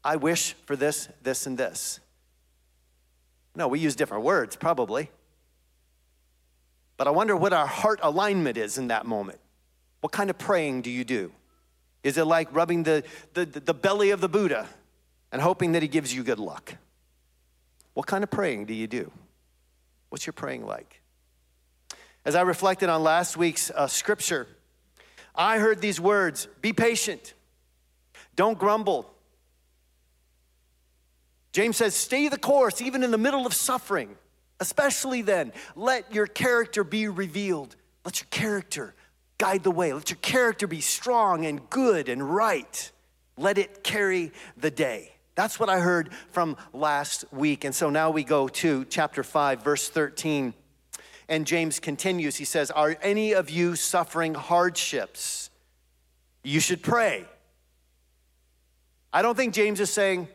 I 0.01 0.15
wish 0.15 0.53
for 0.63 0.77
this, 0.77 1.09
this, 1.21 1.47
and 1.47 1.57
this. 1.57 1.99
No, 3.57 3.67
we 3.67 3.77
use 3.77 3.93
different 3.93 4.23
words, 4.23 4.55
probably. 4.55 5.11
But 6.95 7.07
I 7.07 7.09
wonder 7.09 7.35
what 7.35 7.51
our 7.51 7.67
heart 7.67 7.99
alignment 8.01 8.55
is 8.55 8.77
in 8.77 8.87
that 8.87 9.05
moment. 9.05 9.37
What 9.99 10.13
kind 10.13 10.29
of 10.29 10.37
praying 10.37 10.83
do 10.83 10.89
you 10.89 11.03
do? 11.03 11.33
Is 12.03 12.17
it 12.17 12.23
like 12.23 12.47
rubbing 12.55 12.83
the, 12.83 13.03
the, 13.33 13.43
the 13.43 13.73
belly 13.73 14.11
of 14.11 14.21
the 14.21 14.29
Buddha 14.29 14.65
and 15.33 15.41
hoping 15.41 15.73
that 15.73 15.81
he 15.81 15.89
gives 15.89 16.15
you 16.15 16.23
good 16.23 16.39
luck? 16.39 16.73
What 17.95 18.07
kind 18.07 18.23
of 18.23 18.31
praying 18.31 18.67
do 18.67 18.73
you 18.73 18.87
do? 18.87 19.11
What's 20.07 20.25
your 20.25 20.31
praying 20.31 20.65
like? 20.65 21.01
As 22.23 22.33
I 22.33 22.43
reflected 22.43 22.87
on 22.87 23.03
last 23.03 23.35
week's 23.35 23.71
uh, 23.71 23.87
scripture, 23.87 24.47
I 25.35 25.57
heard 25.57 25.81
these 25.81 25.99
words 25.99 26.47
be 26.61 26.71
patient, 26.71 27.33
don't 28.35 28.57
grumble. 28.57 29.11
James 31.51 31.77
says, 31.77 31.95
stay 31.95 32.27
the 32.27 32.37
course, 32.37 32.81
even 32.81 33.03
in 33.03 33.11
the 33.11 33.17
middle 33.17 33.45
of 33.45 33.53
suffering. 33.53 34.17
Especially 34.59 35.21
then, 35.21 35.53
let 35.75 36.13
your 36.13 36.27
character 36.27 36.83
be 36.83 37.07
revealed. 37.07 37.75
Let 38.03 38.19
your 38.19 38.27
character 38.29 38.93
guide 39.37 39.63
the 39.63 39.71
way. 39.71 39.93
Let 39.93 40.09
your 40.09 40.19
character 40.21 40.67
be 40.67 40.81
strong 40.81 41.45
and 41.45 41.69
good 41.69 42.09
and 42.09 42.35
right. 42.35 42.91
Let 43.37 43.57
it 43.57 43.83
carry 43.83 44.31
the 44.57 44.71
day. 44.71 45.13
That's 45.35 45.59
what 45.59 45.69
I 45.69 45.79
heard 45.79 46.11
from 46.31 46.55
last 46.73 47.25
week. 47.31 47.65
And 47.65 47.75
so 47.75 47.89
now 47.89 48.09
we 48.09 48.23
go 48.23 48.47
to 48.47 48.85
chapter 48.85 49.23
5, 49.23 49.63
verse 49.63 49.89
13. 49.89 50.53
And 51.27 51.45
James 51.45 51.79
continues. 51.79 52.37
He 52.37 52.45
says, 52.45 52.71
Are 52.71 52.95
any 53.01 53.33
of 53.33 53.49
you 53.49 53.75
suffering 53.75 54.33
hardships? 54.33 55.49
You 56.43 56.59
should 56.59 56.81
pray. 56.81 57.25
I 59.15 59.21
don't 59.21 59.37
think 59.37 59.53
James 59.53 59.79
is 59.79 59.89
saying, 59.89 60.27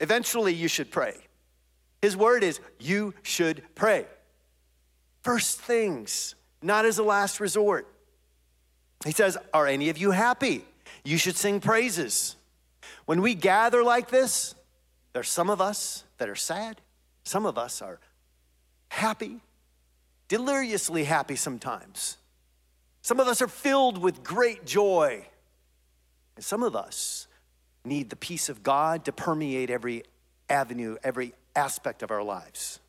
eventually 0.00 0.54
you 0.54 0.68
should 0.68 0.90
pray. 0.90 1.12
His 2.00 2.16
word 2.16 2.42
is, 2.42 2.60
you 2.78 3.12
should 3.22 3.62
pray. 3.74 4.06
First 5.22 5.60
things, 5.60 6.34
not 6.62 6.86
as 6.86 6.96
a 6.96 7.02
last 7.02 7.40
resort. 7.40 7.88
He 9.04 9.12
says, 9.12 9.36
Are 9.52 9.66
any 9.66 9.90
of 9.90 9.98
you 9.98 10.12
happy? 10.12 10.64
You 11.04 11.18
should 11.18 11.36
sing 11.36 11.60
praises. 11.60 12.36
When 13.04 13.20
we 13.20 13.34
gather 13.34 13.82
like 13.82 14.08
this, 14.08 14.54
there's 15.12 15.28
some 15.28 15.50
of 15.50 15.60
us 15.60 16.04
that 16.16 16.30
are 16.30 16.36
sad, 16.36 16.80
some 17.22 17.44
of 17.44 17.58
us 17.58 17.82
are 17.82 18.00
happy, 18.88 19.40
deliriously 20.28 21.04
happy 21.04 21.36
sometimes. 21.36 22.16
Some 23.02 23.20
of 23.20 23.28
us 23.28 23.42
are 23.42 23.48
filled 23.48 23.98
with 23.98 24.24
great 24.24 24.64
joy, 24.64 25.26
and 26.40 26.44
some 26.46 26.62
of 26.62 26.74
us 26.74 27.26
need 27.84 28.08
the 28.08 28.16
peace 28.16 28.48
of 28.48 28.62
God 28.62 29.04
to 29.04 29.12
permeate 29.12 29.68
every 29.68 30.04
avenue, 30.48 30.96
every 31.04 31.34
aspect 31.54 32.02
of 32.02 32.10
our 32.10 32.22
lives. 32.22 32.80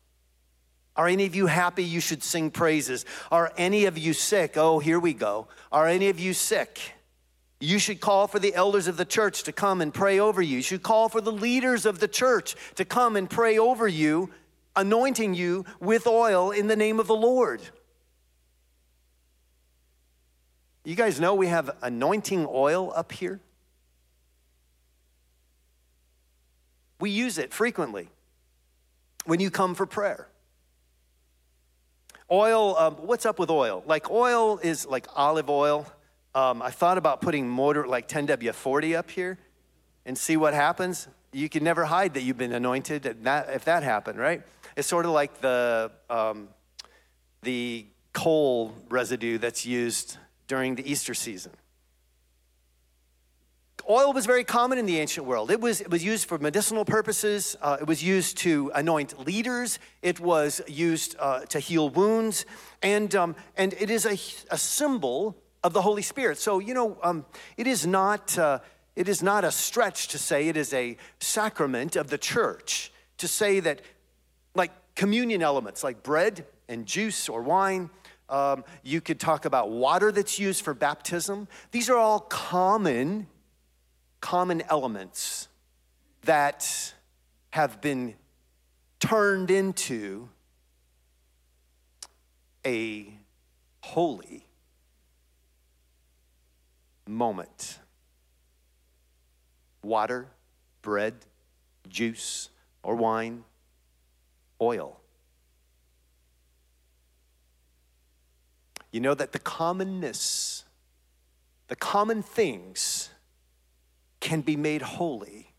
Are 0.96 1.06
any 1.06 1.26
of 1.26 1.34
you 1.34 1.48
happy? 1.48 1.84
You 1.84 2.00
should 2.00 2.22
sing 2.22 2.50
praises. 2.50 3.04
Are 3.30 3.52
any 3.58 3.84
of 3.84 3.98
you 3.98 4.14
sick? 4.14 4.56
Oh, 4.56 4.78
here 4.78 4.98
we 4.98 5.12
go. 5.12 5.48
Are 5.70 5.86
any 5.86 6.08
of 6.08 6.18
you 6.18 6.32
sick? 6.32 6.94
You 7.60 7.78
should 7.78 8.00
call 8.00 8.26
for 8.26 8.38
the 8.38 8.54
elders 8.54 8.88
of 8.88 8.96
the 8.96 9.04
church 9.04 9.42
to 9.42 9.52
come 9.52 9.82
and 9.82 9.92
pray 9.92 10.18
over 10.18 10.40
you. 10.40 10.56
You 10.56 10.62
should 10.62 10.82
call 10.82 11.10
for 11.10 11.20
the 11.20 11.30
leaders 11.30 11.84
of 11.84 11.98
the 12.00 12.08
church 12.08 12.56
to 12.76 12.86
come 12.86 13.16
and 13.16 13.28
pray 13.28 13.58
over 13.58 13.86
you, 13.86 14.30
anointing 14.74 15.34
you 15.34 15.66
with 15.78 16.06
oil 16.06 16.52
in 16.52 16.68
the 16.68 16.76
name 16.76 16.98
of 16.98 17.06
the 17.06 17.14
Lord. 17.14 17.60
You 20.84 20.96
guys 20.96 21.20
know 21.20 21.34
we 21.34 21.46
have 21.46 21.70
anointing 21.80 22.46
oil 22.50 22.92
up 22.94 23.12
here? 23.12 23.40
We 26.98 27.10
use 27.10 27.38
it 27.38 27.52
frequently 27.52 28.08
when 29.24 29.38
you 29.38 29.50
come 29.50 29.74
for 29.74 29.86
prayer. 29.86 30.28
Oil, 32.30 32.76
um, 32.76 32.94
what's 32.94 33.26
up 33.26 33.38
with 33.38 33.50
oil? 33.50 33.84
Like, 33.86 34.10
oil 34.10 34.58
is 34.58 34.86
like 34.86 35.06
olive 35.14 35.50
oil. 35.50 35.86
Um, 36.34 36.62
I 36.62 36.70
thought 36.70 36.98
about 36.98 37.20
putting 37.20 37.48
motor, 37.48 37.86
like 37.86 38.08
10W40 38.08 38.96
up 38.96 39.10
here 39.10 39.38
and 40.06 40.16
see 40.16 40.36
what 40.36 40.54
happens. 40.54 41.06
You 41.32 41.48
can 41.48 41.62
never 41.62 41.84
hide 41.84 42.14
that 42.14 42.22
you've 42.22 42.38
been 42.38 42.52
anointed 42.52 43.06
if 43.06 43.64
that 43.64 43.82
happened, 43.82 44.18
right? 44.18 44.42
It's 44.76 44.88
sort 44.88 45.04
of 45.04 45.12
like 45.12 45.40
the, 45.40 45.92
um, 46.08 46.48
the 47.42 47.86
coal 48.12 48.74
residue 48.88 49.38
that's 49.38 49.66
used 49.66 50.16
during 50.52 50.74
the 50.74 50.86
Easter 50.92 51.14
season. 51.14 51.50
Oil 53.88 54.12
was 54.12 54.26
very 54.26 54.44
common 54.44 54.76
in 54.76 54.84
the 54.84 54.98
ancient 54.98 55.26
world. 55.26 55.50
It 55.50 55.62
was, 55.62 55.80
it 55.80 55.90
was 55.90 56.04
used 56.04 56.28
for 56.28 56.36
medicinal 56.36 56.84
purposes. 56.84 57.56
Uh, 57.62 57.78
it 57.80 57.86
was 57.86 58.04
used 58.04 58.36
to 58.44 58.70
anoint 58.74 59.18
leaders. 59.26 59.78
It 60.02 60.20
was 60.20 60.60
used 60.68 61.16
uh, 61.18 61.46
to 61.46 61.58
heal 61.58 61.88
wounds. 61.88 62.44
And, 62.82 63.14
um, 63.14 63.34
and 63.56 63.72
it 63.80 63.88
is 63.88 64.04
a, 64.04 64.18
a 64.54 64.58
symbol 64.58 65.38
of 65.64 65.72
the 65.72 65.80
Holy 65.80 66.02
Spirit. 66.02 66.36
So, 66.36 66.58
you 66.58 66.74
know, 66.74 66.98
um, 67.02 67.24
it, 67.56 67.66
is 67.66 67.86
not, 67.86 68.36
uh, 68.36 68.58
it 68.94 69.08
is 69.08 69.22
not 69.22 69.44
a 69.44 69.50
stretch 69.50 70.08
to 70.08 70.18
say 70.18 70.48
it 70.48 70.58
is 70.58 70.74
a 70.74 70.98
sacrament 71.18 71.96
of 71.96 72.08
the 72.08 72.18
church, 72.18 72.92
to 73.16 73.26
say 73.26 73.58
that, 73.60 73.80
like 74.54 74.72
communion 74.96 75.40
elements, 75.40 75.82
like 75.82 76.02
bread 76.02 76.44
and 76.68 76.84
juice 76.84 77.30
or 77.30 77.40
wine, 77.40 77.88
um, 78.28 78.64
you 78.82 79.00
could 79.00 79.20
talk 79.20 79.44
about 79.44 79.70
water 79.70 80.10
that's 80.10 80.38
used 80.38 80.64
for 80.64 80.74
baptism. 80.74 81.48
These 81.70 81.90
are 81.90 81.96
all 81.96 82.20
common 82.20 83.26
common 84.22 84.62
elements 84.70 85.48
that 86.22 86.94
have 87.50 87.82
been 87.82 88.14
turned 89.00 89.50
into 89.50 90.28
a 92.64 93.12
holy 93.80 94.46
moment. 97.06 97.78
Water, 99.82 100.28
bread, 100.80 101.14
juice, 101.88 102.48
or 102.84 102.94
wine, 102.94 103.42
oil. 104.60 105.01
You 108.92 109.00
know 109.00 109.14
that 109.14 109.32
the 109.32 109.38
commonness, 109.38 110.64
the 111.68 111.76
common 111.76 112.22
things 112.22 113.10
can 114.20 114.42
be 114.42 114.54
made 114.54 114.82
holy 114.82 115.52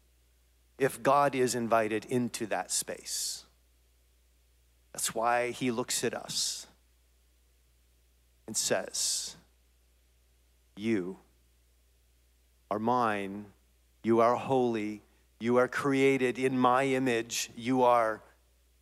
if 0.77 1.03
God 1.03 1.35
is 1.35 1.55
invited 1.55 2.05
into 2.05 2.45
that 2.47 2.71
space. 2.71 3.45
That's 4.93 5.13
why 5.15 5.51
he 5.51 5.71
looks 5.71 6.03
at 6.03 6.13
us 6.13 6.67
and 8.47 8.55
says, 8.55 9.35
You 10.75 11.17
are 12.69 12.79
mine, 12.79 13.45
you 14.03 14.19
are 14.19 14.35
holy, 14.35 15.01
you 15.39 15.57
are 15.57 15.67
created 15.67 16.37
in 16.37 16.57
my 16.57 16.85
image, 16.85 17.49
you 17.55 17.83
are, 17.83 18.21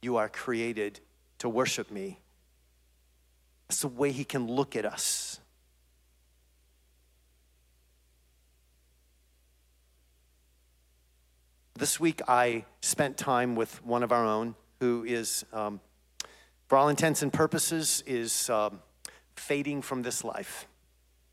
you 0.01 0.17
are 0.17 0.29
created 0.29 0.99
to 1.39 1.49
worship 1.49 1.91
me. 1.91 2.20
That's 3.71 3.83
the 3.83 3.87
way 3.87 4.11
he 4.11 4.25
can 4.25 4.47
look 4.47 4.75
at 4.75 4.85
us. 4.85 5.39
This 11.75 11.97
week, 11.97 12.21
I 12.27 12.65
spent 12.81 13.15
time 13.15 13.55
with 13.55 13.81
one 13.85 14.03
of 14.03 14.11
our 14.11 14.25
own 14.25 14.55
who 14.81 15.05
is, 15.07 15.45
um, 15.53 15.79
for 16.67 16.77
all 16.77 16.89
intents 16.89 17.21
and 17.21 17.31
purposes, 17.31 18.03
is 18.05 18.49
um, 18.49 18.81
fading 19.37 19.81
from 19.81 20.01
this 20.01 20.25
life. 20.25 20.67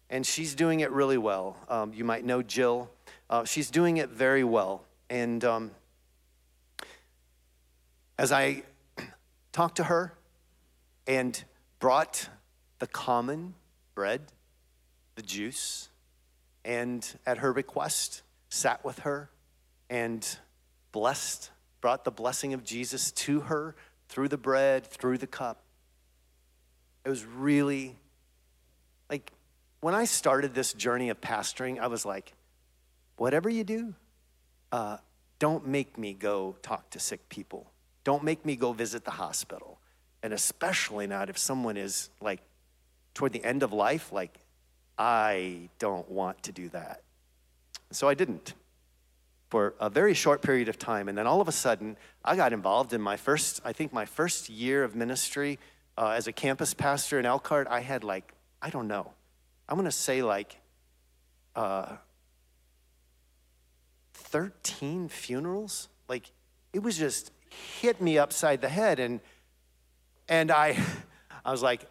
And 0.09 0.25
she's 0.25 0.55
doing 0.55 0.79
it 0.79 0.93
really 0.93 1.19
well. 1.19 1.57
Um, 1.69 1.93
you 1.93 2.05
might 2.05 2.25
know 2.25 2.43
Jill. 2.43 2.89
Uh, 3.29 3.43
she's 3.47 3.69
doing 3.69 3.97
it 3.97 4.11
very 4.11 4.45
well. 4.45 4.85
And 5.11 5.45
um, 5.45 5.73
as 8.17 8.31
I 8.31 8.63
talked 9.51 9.79
to 9.79 9.83
her 9.83 10.13
and 11.09 11.43
brought 11.79 12.29
the 12.79 12.87
common 12.87 13.55
bread, 13.95 14.23
the 15.15 15.23
juice, 15.23 15.89
and 16.65 17.19
at 17.27 17.39
her 17.39 17.53
request, 17.53 18.23
sat 18.49 18.85
with 18.85 19.01
her 19.01 19.31
and 19.91 20.39
blessed, 20.93 21.51
brought 21.81 22.05
the 22.05 22.11
blessing 22.11 22.55
of 22.55 22.65
Jesus 22.65 23.11
to 23.13 23.41
her 23.41 23.75
through 24.09 24.29
the 24.29 24.39
bread, 24.39 24.87
through 24.87 25.19
the 25.19 25.27
cup. 25.27 25.63
It 27.05 27.09
was 27.09 27.25
really 27.25 27.97
like 29.09 29.33
when 29.81 29.95
I 29.95 30.05
started 30.05 30.55
this 30.55 30.73
journey 30.73 31.09
of 31.09 31.21
pastoring, 31.21 31.79
I 31.79 31.87
was 31.87 32.05
like, 32.05 32.33
whatever 33.17 33.49
you 33.49 33.65
do, 33.65 33.95
uh, 34.73 34.99
don't 35.39 35.67
make 35.67 35.97
me 35.97 36.15
go 36.15 36.57
talk 36.63 36.91
to 36.91 37.01
sick 37.01 37.29
people. 37.29 37.71
Don't 38.05 38.25
make 38.25 38.45
me 38.45 38.57
go 38.57 38.73
visit 38.73 39.05
the 39.05 39.13
hospital. 39.13 39.79
And 40.23 40.33
especially 40.33 41.07
not 41.07 41.31
if 41.31 41.39
someone 41.39 41.77
is 41.77 42.11
like 42.21 42.41
toward 43.15 43.33
the 43.33 43.45
end 43.45 43.63
of 43.63 43.73
life, 43.73 44.13
like, 44.13 44.39
I 44.99 45.69
don't 45.79 46.11
want 46.11 46.43
to 46.45 46.53
do 46.53 46.69
that. 46.71 47.03
So 47.91 48.09
I 48.09 48.15
didn't 48.15 48.55
for 49.49 49.75
a 49.81 49.89
very 49.89 50.15
short 50.15 50.43
period 50.43 50.69
of 50.69 50.79
time. 50.79 51.09
And 51.09 51.17
then 51.17 51.27
all 51.27 51.41
of 51.41 51.49
a 51.49 51.53
sudden, 51.53 51.97
I 52.25 52.37
got 52.37 52.53
involved 52.53 52.93
in 52.93 53.01
my 53.01 53.17
first, 53.17 53.61
I 53.65 53.73
think 53.73 53.93
my 53.93 54.05
first 54.05 54.49
year 54.49 54.85
of 54.85 54.95
ministry 54.95 55.59
uh, 55.97 56.11
as 56.11 56.27
a 56.27 56.33
campus 56.33 56.75
pastor 56.75 57.19
in 57.19 57.27
Elkhart. 57.27 57.67
I 57.69 57.81
had 57.81 58.05
like, 58.05 58.33
I 58.61 58.71
don't 58.71 58.89
know, 58.89 59.13
I'm 59.69 59.77
gonna 59.77 59.91
say 59.91 60.23
like 60.23 60.61
uh, 61.57 61.97
13 64.15 65.09
funerals. 65.09 65.89
Like, 66.09 66.31
it 66.73 66.83
was 66.83 66.99
just 66.99 67.33
hit 67.81 68.01
me 68.01 68.19
upside 68.19 68.61
the 68.61 68.69
head. 68.69 69.01
And, 69.01 69.21
and 70.29 70.51
I, 70.51 70.77
I 71.45 71.51
was 71.51 71.63
like, 71.63 71.87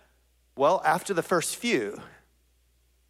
well, 0.55 0.81
after 0.85 1.13
the 1.13 1.23
first 1.23 1.55
few, 1.55 2.01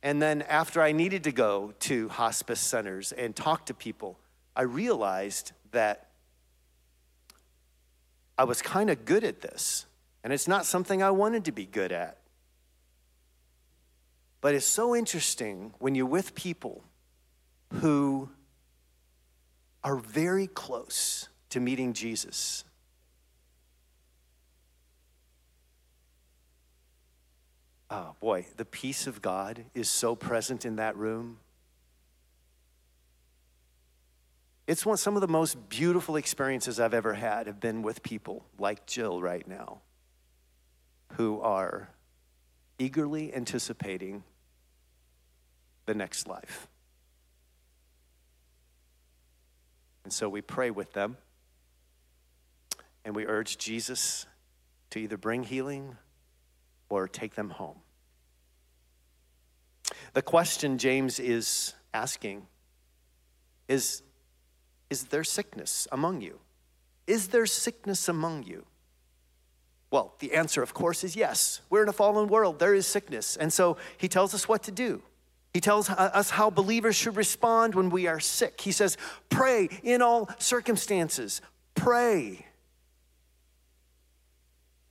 and 0.04 0.22
then 0.22 0.42
after 0.44 0.82
I 0.82 0.92
needed 0.92 1.24
to 1.26 1.32
go 1.32 1.74
to 1.80 2.10
hospice 2.10 2.60
centers 2.60 3.12
and 3.12 3.36
talk 3.36 3.66
to 3.68 3.74
people, 3.74 4.20
I 4.56 4.64
realized 4.64 5.52
that 5.72 6.10
I 8.38 8.44
was 8.44 8.62
kind 8.62 8.90
of 8.90 9.06
good 9.06 9.24
at 9.24 9.42
this, 9.42 9.86
and 10.24 10.32
it's 10.32 10.48
not 10.48 10.66
something 10.66 11.02
I 11.02 11.12
wanted 11.12 11.46
to 11.46 11.52
be 11.52 11.66
good 11.66 11.92
at. 11.92 12.18
But 14.42 14.54
it's 14.54 14.66
so 14.66 14.96
interesting 14.96 15.74
when 15.80 15.96
you're 15.96 16.06
with 16.06 16.36
people 16.36 16.84
who 17.74 18.30
are 19.84 19.96
very 19.96 20.48
close 20.48 21.28
to 21.50 21.60
meeting 21.60 21.94
Jesus. 21.94 22.64
Oh 27.90 28.16
boy, 28.20 28.46
the 28.58 28.66
peace 28.66 29.08
of 29.08 29.22
God 29.22 29.64
is 29.74 29.90
so 29.90 30.16
present 30.16 30.66
in 30.66 30.76
that 30.76 30.98
room. 30.98 31.40
It's 34.68 34.86
one, 34.86 34.98
some 34.98 35.16
of 35.16 35.22
the 35.22 35.30
most 35.30 35.70
beautiful 35.70 36.18
experiences 36.18 36.80
I've 36.80 36.94
ever 36.94 37.14
had 37.14 37.48
have 37.48 37.62
been 37.62 37.82
with 37.82 38.04
people 38.04 38.46
like 38.60 38.86
Jill 38.86 39.22
right 39.22 39.48
now 39.48 39.80
who 41.14 41.40
are 41.40 41.90
eagerly 42.78 43.34
anticipating 43.34 44.24
the 45.86 45.94
next 45.94 46.28
life. 46.28 46.68
And 50.04 50.12
so 50.12 50.28
we 50.28 50.42
pray 50.42 50.70
with 50.70 50.92
them 50.92 51.16
and 53.06 53.16
we 53.16 53.26
urge 53.26 53.58
Jesus 53.58 54.26
to 54.90 55.00
either 55.00 55.16
bring 55.18 55.44
healing 55.44 55.96
or 56.90 57.08
take 57.08 57.36
them 57.36 57.50
home. 57.50 57.78
The 60.14 60.22
question 60.22 60.78
James 60.78 61.20
is 61.20 61.74
asking 61.94 62.48
is 63.68 64.02
Is 64.90 65.06
there 65.06 65.24
sickness 65.24 65.88
among 65.92 66.22
you? 66.22 66.40
Is 67.06 67.28
there 67.30 67.46
sickness 67.46 68.10
among 68.10 68.44
you? 68.44 68.66
Well, 69.92 70.16
the 70.20 70.34
answer, 70.34 70.62
of 70.62 70.74
course, 70.74 71.04
is 71.04 71.16
yes. 71.16 71.62
We're 71.70 71.84
in 71.84 71.90
a 71.90 71.94
fallen 71.94 72.28
world. 72.28 72.60
There 72.60 72.74
is 72.74 72.86
sickness. 72.86 73.38
And 73.38 73.54
so 73.54 73.78
he 73.98 74.10
tells 74.10 74.34
us 74.34 74.48
what 74.48 74.64
to 74.64 74.72
do. 74.72 75.02
He 75.54 75.62
tells 75.62 75.90
us 75.90 76.30
how 76.30 76.50
believers 76.50 76.96
should 76.96 77.16
respond 77.16 77.74
when 77.74 77.90
we 77.90 78.08
are 78.08 78.20
sick. 78.20 78.60
He 78.60 78.72
says, 78.72 78.98
Pray 79.30 79.70
in 79.82 80.02
all 80.02 80.30
circumstances. 80.40 81.42
Pray. 81.74 82.47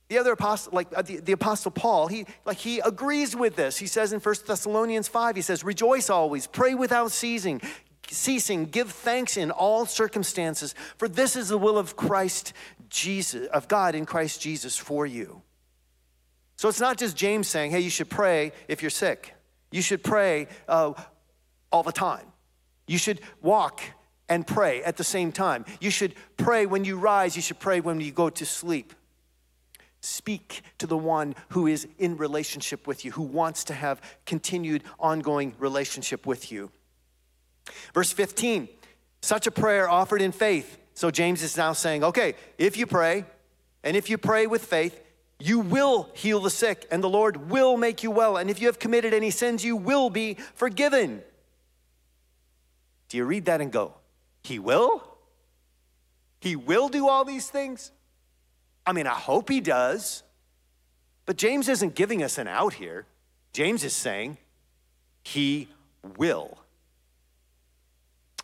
The 0.09 0.17
other 0.17 0.31
apostle, 0.31 0.71
like 0.73 0.87
uh, 0.95 1.01
the, 1.01 1.17
the 1.17 1.33
apostle 1.33 1.71
Paul, 1.71 2.07
he 2.07 2.25
like 2.45 2.57
he 2.57 2.79
agrees 2.79 3.35
with 3.35 3.55
this. 3.55 3.77
He 3.77 3.87
says 3.87 4.13
in 4.13 4.19
1 4.21 4.35
Thessalonians 4.45 5.07
5, 5.07 5.35
he 5.35 5.41
says, 5.41 5.63
Rejoice 5.63 6.09
always, 6.09 6.47
pray 6.47 6.75
without 6.75 7.11
ceasing, 7.11 7.61
ceasing, 8.09 8.65
give 8.65 8.91
thanks 8.91 9.35
in 9.35 9.51
all 9.51 9.85
circumstances, 9.85 10.75
for 10.97 11.09
this 11.09 11.35
is 11.35 11.49
the 11.49 11.57
will 11.57 11.77
of 11.77 11.97
Christ 11.97 12.53
Jesus, 12.89 13.47
of 13.47 13.67
God 13.67 13.95
in 13.95 14.05
Christ 14.05 14.41
Jesus 14.41 14.77
for 14.77 15.05
you. 15.05 15.41
So 16.55 16.69
it's 16.69 16.79
not 16.79 16.97
just 16.97 17.15
James 17.15 17.47
saying, 17.47 17.71
hey, 17.71 17.81
you 17.81 17.89
should 17.89 18.09
pray 18.09 18.53
if 18.67 18.81
you're 18.81 18.89
sick. 18.89 19.35
You 19.71 19.81
should 19.81 20.03
pray 20.03 20.47
uh, 20.67 20.93
all 21.71 21.83
the 21.83 21.91
time. 21.91 22.25
You 22.87 22.97
should 22.97 23.19
walk 23.41 23.81
and 24.29 24.47
pray 24.47 24.81
at 24.83 24.97
the 24.97 25.03
same 25.03 25.31
time. 25.31 25.65
You 25.79 25.91
should 25.91 26.15
pray 26.37 26.65
when 26.65 26.83
you 26.83 26.97
rise. 26.97 27.35
You 27.35 27.41
should 27.41 27.59
pray 27.59 27.79
when 27.79 28.01
you 28.01 28.11
go 28.11 28.29
to 28.29 28.45
sleep. 28.45 28.93
Speak 30.01 30.61
to 30.77 30.87
the 30.87 30.97
one 30.97 31.35
who 31.49 31.67
is 31.67 31.87
in 31.97 32.17
relationship 32.17 32.87
with 32.87 33.03
you, 33.03 33.11
who 33.11 33.23
wants 33.23 33.63
to 33.65 33.73
have 33.73 34.01
continued 34.25 34.83
ongoing 34.99 35.55
relationship 35.59 36.25
with 36.25 36.51
you. 36.51 36.71
Verse 37.93 38.11
15, 38.11 38.69
such 39.21 39.47
a 39.47 39.51
prayer 39.51 39.89
offered 39.89 40.21
in 40.21 40.31
faith. 40.31 40.77
So 40.93 41.11
James 41.11 41.43
is 41.43 41.57
now 41.57 41.73
saying, 41.73 42.03
okay, 42.03 42.35
if 42.57 42.77
you 42.77 42.85
pray, 42.87 43.25
and 43.83 43.97
if 43.97 44.09
you 44.09 44.17
pray 44.17 44.47
with 44.47 44.65
faith, 44.65 44.99
you 45.39 45.59
will 45.59 46.09
heal 46.13 46.39
the 46.39 46.49
sick, 46.49 46.87
and 46.89 47.03
the 47.03 47.09
Lord 47.09 47.49
will 47.51 47.77
make 47.77 48.01
you 48.01 48.09
well. 48.09 48.37
And 48.37 48.49
if 48.49 48.59
you 48.59 48.67
have 48.67 48.79
committed 48.79 49.13
any 49.13 49.29
sins, 49.29 49.63
you 49.63 49.75
will 49.75 50.09
be 50.09 50.37
forgiven. 50.55 51.21
Do 53.09 53.17
you 53.17 53.25
read 53.25 53.45
that 53.45 53.61
and 53.61 53.71
go, 53.71 53.93
He 54.43 54.59
will? 54.59 55.03
He 56.39 56.55
will 56.55 56.89
do 56.89 57.07
all 57.07 57.23
these 57.23 57.49
things? 57.49 57.91
I 58.87 58.93
mean, 58.93 59.05
I 59.05 59.13
hope 59.13 59.49
He 59.49 59.59
does. 59.59 60.23
But 61.25 61.37
James 61.37 61.67
isn't 61.67 61.93
giving 61.93 62.23
us 62.23 62.37
an 62.37 62.47
out 62.47 62.73
here. 62.73 63.05
James 63.53 63.83
is 63.83 63.93
saying, 63.93 64.37
He 65.23 65.67
will. 66.17 66.57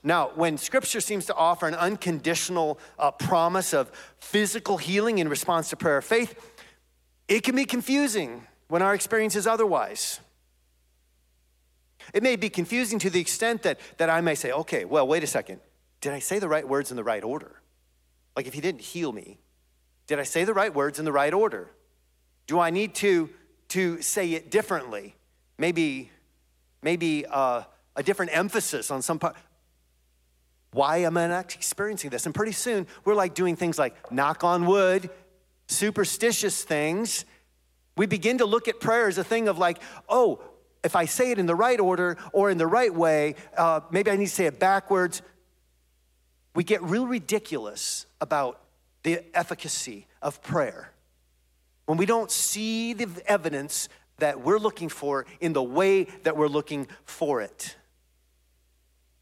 Now, 0.04 0.32
when 0.36 0.58
scripture 0.58 1.00
seems 1.00 1.26
to 1.28 1.36
offer 1.36 1.66
an 1.66 1.76
unconditional 1.76 2.78
uh, 3.00 3.12
promise 3.12 3.74
of 3.74 3.90
physical 4.20 4.78
healing 4.78 5.20
in 5.20 5.30
response 5.30 5.70
to 5.70 5.78
prayer 5.78 5.98
of 5.98 6.04
faith, 6.04 6.38
it 7.30 7.44
can 7.44 7.56
be 7.56 7.64
confusing 7.64 8.46
when 8.68 8.82
our 8.82 8.94
experience 8.94 9.38
is 9.38 9.48
otherwise. 9.48 10.20
It 12.14 12.22
may 12.22 12.36
be 12.36 12.50
confusing 12.50 13.00
to 13.00 13.10
the 13.10 13.22
extent 13.22 13.64
that, 13.64 13.80
that 13.98 14.10
I 14.10 14.20
may 14.20 14.36
say, 14.36 14.52
okay, 14.52 14.84
well, 14.84 15.08
wait 15.08 15.24
a 15.24 15.28
second. 15.28 15.62
Did 16.02 16.12
I 16.12 16.20
say 16.20 16.38
the 16.38 16.50
right 16.50 16.68
words 16.68 16.92
in 16.92 16.98
the 16.98 17.04
right 17.04 17.24
order? 17.24 17.62
Like 18.36 18.46
if 18.46 18.54
he 18.54 18.60
didn't 18.60 18.82
heal 18.82 19.14
me, 19.14 19.40
did 20.08 20.20
I 20.20 20.24
say 20.24 20.44
the 20.44 20.54
right 20.54 20.74
words 20.74 21.00
in 21.00 21.06
the 21.06 21.12
right 21.12 21.34
order? 21.34 21.70
Do 22.48 22.60
I 22.60 22.70
need 22.70 22.96
to, 22.96 23.30
to 23.70 24.02
say 24.02 24.32
it 24.34 24.52
differently? 24.52 25.16
Maybe, 25.58 26.12
maybe 26.82 27.26
uh, 27.26 27.64
a 27.96 28.04
different 28.04 28.36
emphasis 28.36 28.92
on 28.92 29.02
some 29.02 29.20
part. 29.20 29.36
Why 30.72 30.98
am 30.98 31.18
I 31.18 31.28
not 31.28 31.54
experiencing 31.56 32.10
this? 32.10 32.26
And 32.26 32.34
pretty 32.34 32.52
soon, 32.52 32.88
we're 33.06 33.16
like 33.16 33.36
doing 33.36 33.56
things 33.56 33.78
like 33.78 34.12
knock 34.12 34.44
on 34.44 34.66
wood, 34.66 35.10
superstitious 35.68 36.64
things. 36.64 37.26
We 37.96 38.08
begin 38.08 38.40
to 38.40 38.46
look 38.46 38.68
at 38.68 38.80
prayer 38.80 39.08
as 39.08 39.18
a 39.18 39.24
thing 39.24 39.48
of 39.48 39.58
like, 39.60 39.80
oh, 40.10 40.42
if 40.84 40.96
I 40.96 41.06
say 41.06 41.32
it 41.32 41.40
in 41.40 41.46
the 41.46 41.56
right 41.56 41.80
order 41.80 42.18
or 42.34 42.50
in 42.50 42.58
the 42.58 42.68
right 42.68 42.94
way, 42.94 43.36
uh, 43.56 43.82
maybe 43.92 44.12
I 44.12 44.16
need 44.16 44.26
to 44.26 44.32
say 44.32 44.48
it 44.48 44.60
backwards. 44.60 45.22
We 46.56 46.64
get 46.64 46.82
real 46.84 47.08
ridiculous 47.08 48.06
about 48.20 48.60
the 49.04 49.24
efficacy 49.36 50.08
of 50.22 50.42
prayer 50.42 50.94
when 51.86 51.98
we 51.98 52.06
don't 52.06 52.32
see 52.32 52.94
the 52.94 53.10
evidence 53.26 53.90
that 54.18 54.42
we're 54.42 54.58
looking 54.58 54.90
for 54.90 55.26
in 55.40 55.54
the 55.54 55.64
way 55.64 56.06
that 56.24 56.38
we're 56.38 56.48
looking 56.48 56.88
for 57.04 57.42
it. 57.42 57.76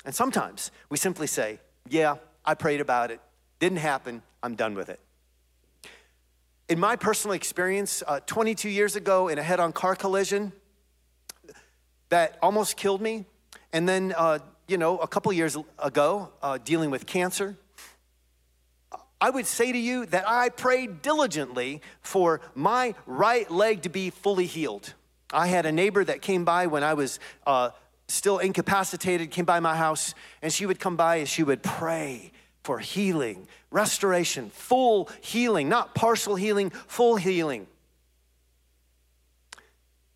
And 0.06 0.14
sometimes 0.14 0.72
we 0.90 0.98
simply 0.98 1.28
say, 1.28 1.60
Yeah, 1.90 2.18
I 2.46 2.54
prayed 2.54 2.82
about 2.82 3.12
it, 3.12 3.20
didn't 3.60 3.80
happen, 3.80 4.22
I'm 4.44 4.56
done 4.56 4.76
with 4.76 4.90
it. 4.90 5.00
In 6.70 6.80
my 6.80 6.96
personal 6.96 7.34
experience, 7.34 8.02
uh, 8.08 8.20
22 8.26 8.70
years 8.70 8.96
ago, 8.96 9.28
in 9.28 9.38
a 9.38 9.44
head 9.44 9.60
on 9.60 9.74
car 9.74 9.96
collision 9.96 10.54
that 12.10 12.38
almost 12.42 12.78
killed 12.78 13.02
me, 13.02 13.26
and 13.74 13.88
then, 13.88 14.14
uh, 14.18 14.40
you 14.68 14.78
know, 14.78 14.98
a 15.00 15.08
couple 15.08 15.32
years 15.34 15.58
ago, 15.80 16.30
uh, 16.42 16.58
dealing 16.64 16.90
with 16.90 17.06
cancer, 17.06 17.58
I 19.22 19.30
would 19.30 19.46
say 19.46 19.72
to 19.72 19.78
you 19.78 20.08
that 20.08 20.28
I 20.28 20.50
prayed 20.50 21.04
diligently 21.04 21.82
for 22.02 22.42
my 22.56 22.96
right 23.06 23.50
leg 23.52 23.84
to 23.84 23.90
be 23.90 24.10
fully 24.10 24.48
healed. 24.48 24.96
I 25.32 25.46
had 25.46 25.68
a 25.68 25.72
neighbor 25.72 26.04
that 26.04 26.24
came 26.24 26.44
by 26.44 26.66
when 26.66 26.84
I 26.84 26.96
was 26.96 27.20
uh, 27.46 27.70
still 28.08 28.40
incapacitated, 28.40 29.30
came 29.30 29.46
by 29.46 29.60
my 29.60 29.76
house, 29.76 30.16
and 30.42 30.52
she 30.52 30.66
would 30.66 30.80
come 30.80 30.96
by 30.96 31.18
and 31.18 31.30
she 31.30 31.44
would 31.44 31.62
pray 31.62 32.32
for 32.64 32.80
healing, 32.80 33.48
restoration, 33.70 34.50
full 34.50 35.08
healing, 35.22 35.70
not 35.70 35.94
partial 35.94 36.36
healing, 36.36 36.72
full 36.72 37.16
healing. 37.16 37.68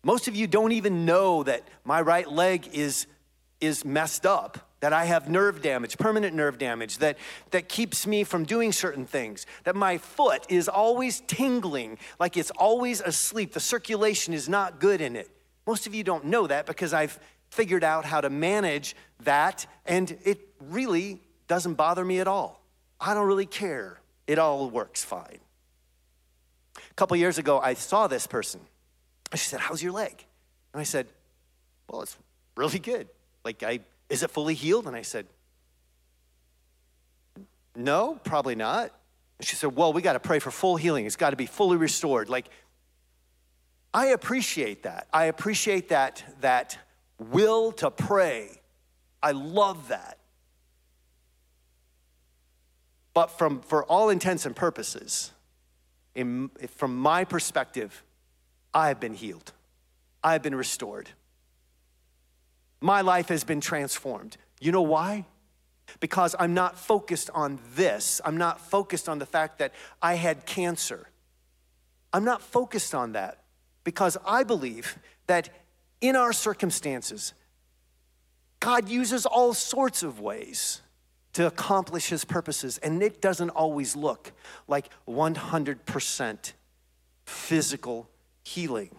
Most 0.02 0.28
of 0.28 0.36
you 0.36 0.46
don't 0.46 0.72
even 0.72 1.04
know 1.04 1.44
that 1.44 1.62
my 1.84 2.00
right 2.00 2.30
leg 2.30 2.68
is, 2.72 3.06
is 3.60 3.84
messed 3.84 4.26
up, 4.26 4.65
that 4.80 4.92
I 4.92 5.06
have 5.06 5.28
nerve 5.28 5.62
damage, 5.62 5.96
permanent 5.96 6.34
nerve 6.34 6.58
damage, 6.58 6.98
that, 6.98 7.16
that 7.50 7.68
keeps 7.68 8.06
me 8.06 8.24
from 8.24 8.44
doing 8.44 8.72
certain 8.72 9.06
things, 9.06 9.46
that 9.64 9.74
my 9.74 9.98
foot 9.98 10.44
is 10.48 10.68
always 10.68 11.20
tingling, 11.26 11.98
like 12.20 12.36
it's 12.36 12.50
always 12.52 13.00
asleep. 13.00 13.52
The 13.52 13.60
circulation 13.60 14.34
is 14.34 14.48
not 14.48 14.78
good 14.78 15.00
in 15.00 15.16
it. 15.16 15.30
Most 15.66 15.86
of 15.86 15.94
you 15.94 16.04
don't 16.04 16.26
know 16.26 16.46
that 16.46 16.66
because 16.66 16.92
I've 16.92 17.18
figured 17.50 17.84
out 17.84 18.04
how 18.04 18.20
to 18.20 18.30
manage 18.30 18.94
that, 19.24 19.66
and 19.86 20.16
it 20.24 20.40
really 20.60 21.20
doesn't 21.48 21.74
bother 21.74 22.04
me 22.04 22.20
at 22.20 22.28
all. 22.28 22.62
I 23.00 23.14
don't 23.14 23.26
really 23.26 23.46
care. 23.46 24.00
It 24.26 24.38
all 24.38 24.68
works 24.70 25.04
fine. 25.04 25.38
A 26.76 26.94
couple 26.94 27.16
years 27.16 27.38
ago, 27.38 27.58
I 27.60 27.74
saw 27.74 28.06
this 28.06 28.26
person. 28.26 28.60
She 29.32 29.38
said, 29.48 29.60
How's 29.60 29.82
your 29.82 29.92
leg? 29.92 30.24
And 30.72 30.80
I 30.80 30.84
said, 30.84 31.06
Well, 31.88 32.02
it's 32.02 32.16
really 32.56 32.78
good. 32.78 33.08
Like, 33.44 33.62
I, 33.62 33.80
is 34.08 34.22
it 34.22 34.30
fully 34.30 34.54
healed? 34.54 34.86
And 34.86 34.96
I 34.96 35.02
said, 35.02 35.26
No, 37.74 38.18
probably 38.24 38.54
not. 38.54 38.92
And 39.38 39.46
she 39.46 39.56
said, 39.56 39.74
Well, 39.74 39.92
we 39.92 40.02
got 40.02 40.14
to 40.14 40.20
pray 40.20 40.38
for 40.38 40.50
full 40.50 40.76
healing. 40.76 41.06
It's 41.06 41.16
got 41.16 41.30
to 41.30 41.36
be 41.36 41.46
fully 41.46 41.76
restored. 41.76 42.28
Like, 42.28 42.48
I 43.92 44.06
appreciate 44.06 44.82
that. 44.82 45.08
I 45.12 45.24
appreciate 45.24 45.88
that, 45.88 46.22
that 46.40 46.78
will 47.18 47.72
to 47.72 47.90
pray. 47.90 48.60
I 49.22 49.32
love 49.32 49.88
that. 49.88 50.18
But 53.14 53.28
from, 53.28 53.62
for 53.62 53.84
all 53.84 54.10
intents 54.10 54.44
and 54.44 54.54
purposes, 54.54 55.32
in, 56.14 56.50
from 56.76 56.96
my 56.96 57.24
perspective, 57.24 58.04
I've 58.74 59.00
been 59.00 59.14
healed. 59.14 59.52
I've 60.22 60.42
been 60.42 60.54
restored. 60.54 61.08
My 62.80 63.00
life 63.00 63.28
has 63.28 63.44
been 63.44 63.60
transformed. 63.60 64.36
You 64.60 64.72
know 64.72 64.82
why? 64.82 65.24
Because 66.00 66.34
I'm 66.38 66.54
not 66.54 66.78
focused 66.78 67.30
on 67.34 67.58
this. 67.74 68.20
I'm 68.24 68.36
not 68.36 68.60
focused 68.60 69.08
on 69.08 69.18
the 69.18 69.26
fact 69.26 69.58
that 69.58 69.72
I 70.02 70.14
had 70.14 70.46
cancer. 70.46 71.08
I'm 72.12 72.24
not 72.24 72.42
focused 72.42 72.94
on 72.94 73.12
that 73.12 73.42
because 73.84 74.16
I 74.26 74.42
believe 74.42 74.98
that 75.26 75.50
in 76.00 76.16
our 76.16 76.32
circumstances, 76.32 77.34
God 78.60 78.88
uses 78.88 79.26
all 79.26 79.54
sorts 79.54 80.02
of 80.02 80.20
ways 80.20 80.82
to 81.34 81.46
accomplish 81.46 82.08
his 82.08 82.24
purposes, 82.24 82.78
and 82.78 83.02
it 83.02 83.20
doesn't 83.20 83.50
always 83.50 83.94
look 83.94 84.32
like 84.66 84.88
100% 85.06 86.52
physical 87.26 88.08
healing. 88.42 88.90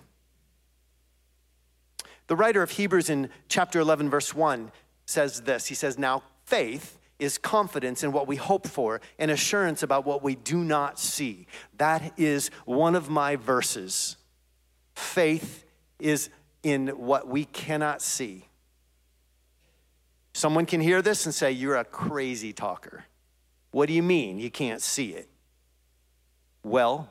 The 2.27 2.35
writer 2.35 2.61
of 2.61 2.71
Hebrews 2.71 3.09
in 3.09 3.29
chapter 3.47 3.79
11, 3.79 4.09
verse 4.09 4.33
1 4.35 4.71
says 5.05 5.41
this 5.41 5.67
He 5.67 5.75
says, 5.75 5.97
Now 5.97 6.23
faith 6.45 6.99
is 7.19 7.37
confidence 7.37 8.03
in 8.03 8.11
what 8.11 8.27
we 8.27 8.35
hope 8.35 8.67
for 8.67 9.01
and 9.17 9.31
assurance 9.31 9.81
about 9.81 10.05
what 10.05 10.21
we 10.21 10.35
do 10.35 10.63
not 10.63 10.99
see. 10.99 11.47
That 11.77 12.13
is 12.17 12.51
one 12.65 12.95
of 12.95 13.09
my 13.09 13.35
verses. 13.37 14.17
Faith 14.93 15.65
is 15.99 16.29
in 16.61 16.89
what 16.89 17.27
we 17.27 17.45
cannot 17.45 18.01
see. 18.01 18.45
Someone 20.33 20.67
can 20.67 20.81
hear 20.81 21.01
this 21.01 21.25
and 21.25 21.33
say, 21.33 21.51
You're 21.51 21.77
a 21.77 21.85
crazy 21.85 22.53
talker. 22.53 23.05
What 23.71 23.87
do 23.87 23.93
you 23.93 24.03
mean 24.03 24.37
you 24.37 24.51
can't 24.51 24.81
see 24.81 25.13
it? 25.13 25.29
Well, 26.63 27.09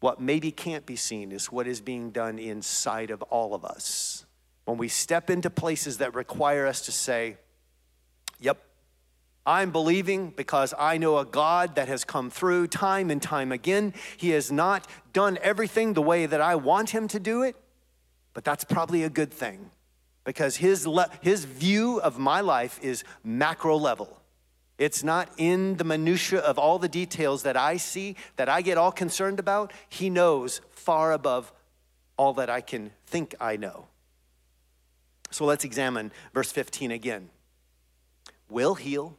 what 0.00 0.20
maybe 0.20 0.52
can't 0.52 0.84
be 0.84 0.96
seen 0.96 1.32
is 1.32 1.50
what 1.50 1.66
is 1.66 1.80
being 1.80 2.10
done 2.10 2.38
inside 2.38 3.10
of 3.10 3.22
all 3.22 3.54
of 3.54 3.64
us. 3.64 4.25
When 4.66 4.76
we 4.76 4.88
step 4.88 5.30
into 5.30 5.48
places 5.48 5.98
that 5.98 6.14
require 6.14 6.66
us 6.66 6.82
to 6.82 6.92
say, 6.92 7.38
Yep, 8.40 8.58
I'm 9.46 9.70
believing 9.70 10.30
because 10.30 10.74
I 10.76 10.98
know 10.98 11.18
a 11.18 11.24
God 11.24 11.76
that 11.76 11.86
has 11.86 12.04
come 12.04 12.30
through 12.30 12.66
time 12.66 13.10
and 13.10 13.22
time 13.22 13.52
again. 13.52 13.94
He 14.16 14.30
has 14.30 14.50
not 14.50 14.86
done 15.12 15.38
everything 15.40 15.94
the 15.94 16.02
way 16.02 16.26
that 16.26 16.40
I 16.40 16.56
want 16.56 16.90
him 16.90 17.06
to 17.08 17.20
do 17.20 17.42
it, 17.42 17.56
but 18.34 18.44
that's 18.44 18.64
probably 18.64 19.04
a 19.04 19.08
good 19.08 19.32
thing 19.32 19.70
because 20.24 20.56
his, 20.56 20.84
le- 20.84 21.08
his 21.20 21.44
view 21.44 22.00
of 22.00 22.18
my 22.18 22.40
life 22.40 22.80
is 22.82 23.04
macro 23.22 23.76
level. 23.76 24.20
It's 24.78 25.04
not 25.04 25.30
in 25.38 25.76
the 25.76 25.84
minutia 25.84 26.40
of 26.40 26.58
all 26.58 26.80
the 26.80 26.88
details 26.88 27.44
that 27.44 27.56
I 27.56 27.76
see, 27.76 28.16
that 28.34 28.48
I 28.48 28.60
get 28.60 28.76
all 28.76 28.92
concerned 28.92 29.38
about. 29.38 29.72
He 29.88 30.10
knows 30.10 30.60
far 30.72 31.12
above 31.12 31.52
all 32.18 32.34
that 32.34 32.50
I 32.50 32.60
can 32.60 32.90
think 33.06 33.34
I 33.40 33.56
know. 33.56 33.86
So 35.36 35.44
let's 35.44 35.66
examine 35.66 36.12
verse 36.32 36.50
15 36.50 36.90
again. 36.90 37.28
Will 38.48 38.74
heal, 38.74 39.18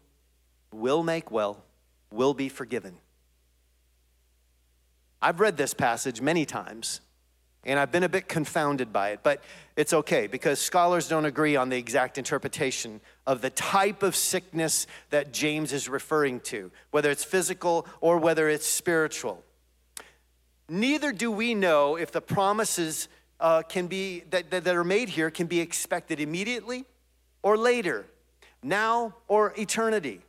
will 0.73 1.03
make 1.03 1.29
well, 1.29 1.63
will 2.11 2.33
be 2.33 2.49
forgiven. 2.49 2.97
I've 5.21 5.39
read 5.39 5.57
this 5.57 5.75
passage 5.75 6.19
many 6.19 6.43
times, 6.43 7.01
and 7.63 7.79
I've 7.79 7.91
been 7.91 8.01
a 8.01 8.09
bit 8.09 8.27
confounded 8.27 8.91
by 8.91 9.09
it, 9.11 9.19
but 9.21 9.43
it's 9.75 9.93
okay 9.93 10.25
because 10.25 10.57
scholars 10.59 11.07
don't 11.07 11.25
agree 11.25 11.55
on 11.55 11.69
the 11.69 11.77
exact 11.77 12.17
interpretation 12.17 12.99
of 13.27 13.41
the 13.41 13.51
type 13.51 14.01
of 14.01 14.15
sickness 14.15 14.87
that 15.11 15.31
James 15.31 15.71
is 15.71 15.87
referring 15.87 16.39
to, 16.39 16.71
whether 16.89 17.11
it's 17.11 17.23
physical 17.23 17.85
or 18.01 18.17
whether 18.17 18.49
it's 18.49 18.65
spiritual. 18.65 19.43
Neither 20.67 21.11
do 21.11 21.31
we 21.31 21.53
know 21.53 21.95
if 21.95 22.11
the 22.11 22.21
promises 22.21 23.07
uh, 23.39 23.61
can 23.63 23.87
be 23.87 24.21
that, 24.29 24.49
that, 24.51 24.63
that 24.63 24.75
are 24.75 24.83
made 24.83 25.09
here 25.09 25.29
can 25.29 25.47
be 25.47 25.59
expected 25.59 26.19
immediately 26.19 26.85
or 27.43 27.57
later, 27.57 28.05
now 28.63 29.15
or 29.27 29.53
eternity. 29.57 30.21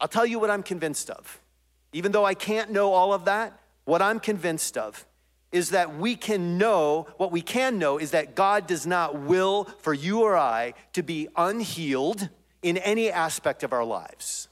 I'll 0.00 0.08
tell 0.08 0.26
you 0.26 0.38
what 0.38 0.50
I'm 0.50 0.62
convinced 0.62 1.10
of. 1.10 1.40
Even 1.92 2.12
though 2.12 2.24
I 2.24 2.34
can't 2.34 2.70
know 2.70 2.92
all 2.92 3.12
of 3.12 3.24
that, 3.24 3.58
what 3.84 4.00
I'm 4.00 4.20
convinced 4.20 4.78
of 4.78 5.04
is 5.52 5.70
that 5.70 5.96
we 5.96 6.14
can 6.14 6.58
know, 6.58 7.08
what 7.16 7.32
we 7.32 7.42
can 7.42 7.78
know 7.78 7.98
is 7.98 8.12
that 8.12 8.36
God 8.36 8.66
does 8.66 8.86
not 8.86 9.18
will 9.18 9.64
for 9.80 9.92
you 9.92 10.22
or 10.22 10.36
I 10.36 10.74
to 10.92 11.02
be 11.02 11.28
unhealed 11.36 12.28
in 12.62 12.76
any 12.78 13.10
aspect 13.10 13.62
of 13.62 13.72
our 13.72 13.84
lives. 13.84 14.48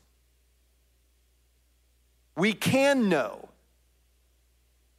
We 2.37 2.53
can 2.53 3.09
know 3.09 3.48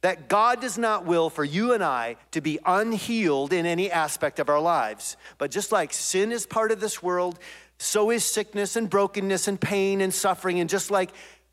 that 0.02 0.28
God 0.28 0.60
does 0.60 0.78
not 0.78 1.04
will 1.04 1.28
for 1.28 1.44
you 1.44 1.72
and 1.72 1.84
I 1.84 2.16
to 2.30 2.40
be 2.40 2.58
unhealed 2.64 3.52
in 3.52 3.66
any 3.66 3.90
aspect 3.90 4.38
of 4.38 4.48
our 4.48 4.60
lives. 4.60 5.16
But 5.38 5.50
just 5.50 5.72
like 5.72 5.92
sin 5.92 6.32
is 6.32 6.46
part 6.46 6.72
of 6.72 6.80
this 6.80 7.02
world, 7.02 7.38
so 7.78 8.10
is 8.10 8.24
sickness 8.24 8.76
and 8.76 8.88
brokenness 8.88 9.48
and 9.48 9.60
pain 9.60 10.00
and 10.00 10.12
suffering. 10.12 10.60
And 10.60 10.70
just 10.70 10.90
like 10.90 11.10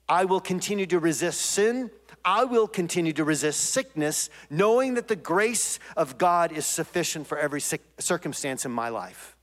I 0.07 0.25
will 0.25 0.39
continue 0.39 0.85
to 0.87 0.99
resist 0.99 1.41
sin, 1.41 1.91
I 2.23 2.45
will 2.45 2.67
continue 2.67 3.13
to 3.13 3.23
resist 3.23 3.59
sickness, 3.71 4.29
knowing 4.49 4.95
that 4.95 5.07
the 5.07 5.15
grace 5.15 5.79
of 5.95 6.17
God 6.17 6.51
is 6.51 6.65
sufficient 6.65 7.27
for 7.27 7.37
every 7.37 7.61
circumstance 7.99 8.65
in 8.65 8.71
my 8.71 8.89
life. 8.89 9.35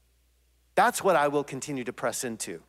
That's 0.74 1.02
what 1.02 1.16
I 1.16 1.28
will 1.28 1.44
continue 1.44 1.84
to 1.84 1.92
press 1.92 2.24
into. 2.24 2.62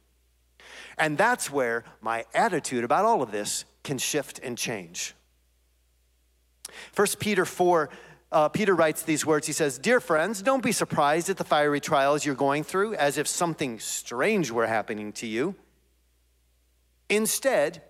And 0.97 1.17
that's 1.17 1.51
where 1.51 1.83
my 2.01 2.25
attitude 2.33 2.83
about 2.83 3.05
all 3.05 3.21
of 3.21 3.31
this 3.31 3.65
can 3.83 3.97
shift 3.97 4.39
and 4.43 4.57
change. 4.57 5.15
1 6.95 7.07
Peter 7.19 7.45
4, 7.45 7.89
uh, 8.31 8.49
Peter 8.49 8.75
writes 8.75 9.03
these 9.03 9.25
words. 9.25 9.47
He 9.47 9.53
says, 9.53 9.77
Dear 9.77 9.99
friends, 9.99 10.41
don't 10.41 10.63
be 10.63 10.71
surprised 10.71 11.29
at 11.29 11.37
the 11.37 11.43
fiery 11.43 11.79
trials 11.79 12.25
you're 12.25 12.35
going 12.35 12.63
through 12.63 12.95
as 12.95 13.17
if 13.17 13.27
something 13.27 13.79
strange 13.79 14.51
were 14.51 14.67
happening 14.67 15.13
to 15.13 15.27
you. 15.27 15.55
Instead, 17.09 17.81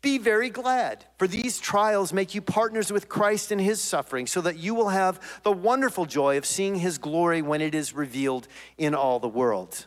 be 0.00 0.18
very 0.18 0.50
glad, 0.50 1.04
for 1.16 1.26
these 1.26 1.58
trials 1.58 2.12
make 2.12 2.32
you 2.32 2.40
partners 2.40 2.92
with 2.92 3.08
Christ 3.08 3.50
in 3.50 3.58
his 3.58 3.80
suffering, 3.80 4.28
so 4.28 4.40
that 4.42 4.56
you 4.56 4.72
will 4.72 4.90
have 4.90 5.20
the 5.42 5.50
wonderful 5.50 6.06
joy 6.06 6.38
of 6.38 6.46
seeing 6.46 6.76
his 6.76 6.98
glory 6.98 7.42
when 7.42 7.60
it 7.60 7.74
is 7.74 7.92
revealed 7.92 8.46
in 8.76 8.94
all 8.94 9.18
the 9.18 9.28
world. 9.28 9.86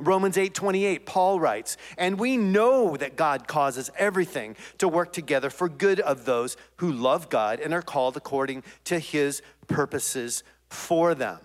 Romans 0.00 0.38
8:28 0.38 1.04
Paul 1.04 1.38
writes, 1.38 1.76
"And 1.98 2.18
we 2.18 2.36
know 2.36 2.96
that 2.96 3.16
God 3.16 3.46
causes 3.46 3.90
everything 3.96 4.56
to 4.78 4.88
work 4.88 5.12
together 5.12 5.50
for 5.50 5.68
good 5.68 6.00
of 6.00 6.24
those 6.24 6.56
who 6.76 6.90
love 6.90 7.28
God 7.28 7.60
and 7.60 7.74
are 7.74 7.82
called 7.82 8.16
according 8.16 8.64
to 8.84 8.98
his 8.98 9.42
purposes 9.68 10.42
for 10.68 11.14
them." 11.14 11.40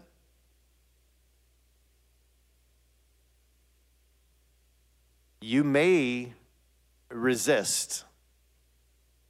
You 5.42 5.64
may 5.64 6.34
resist 7.10 8.06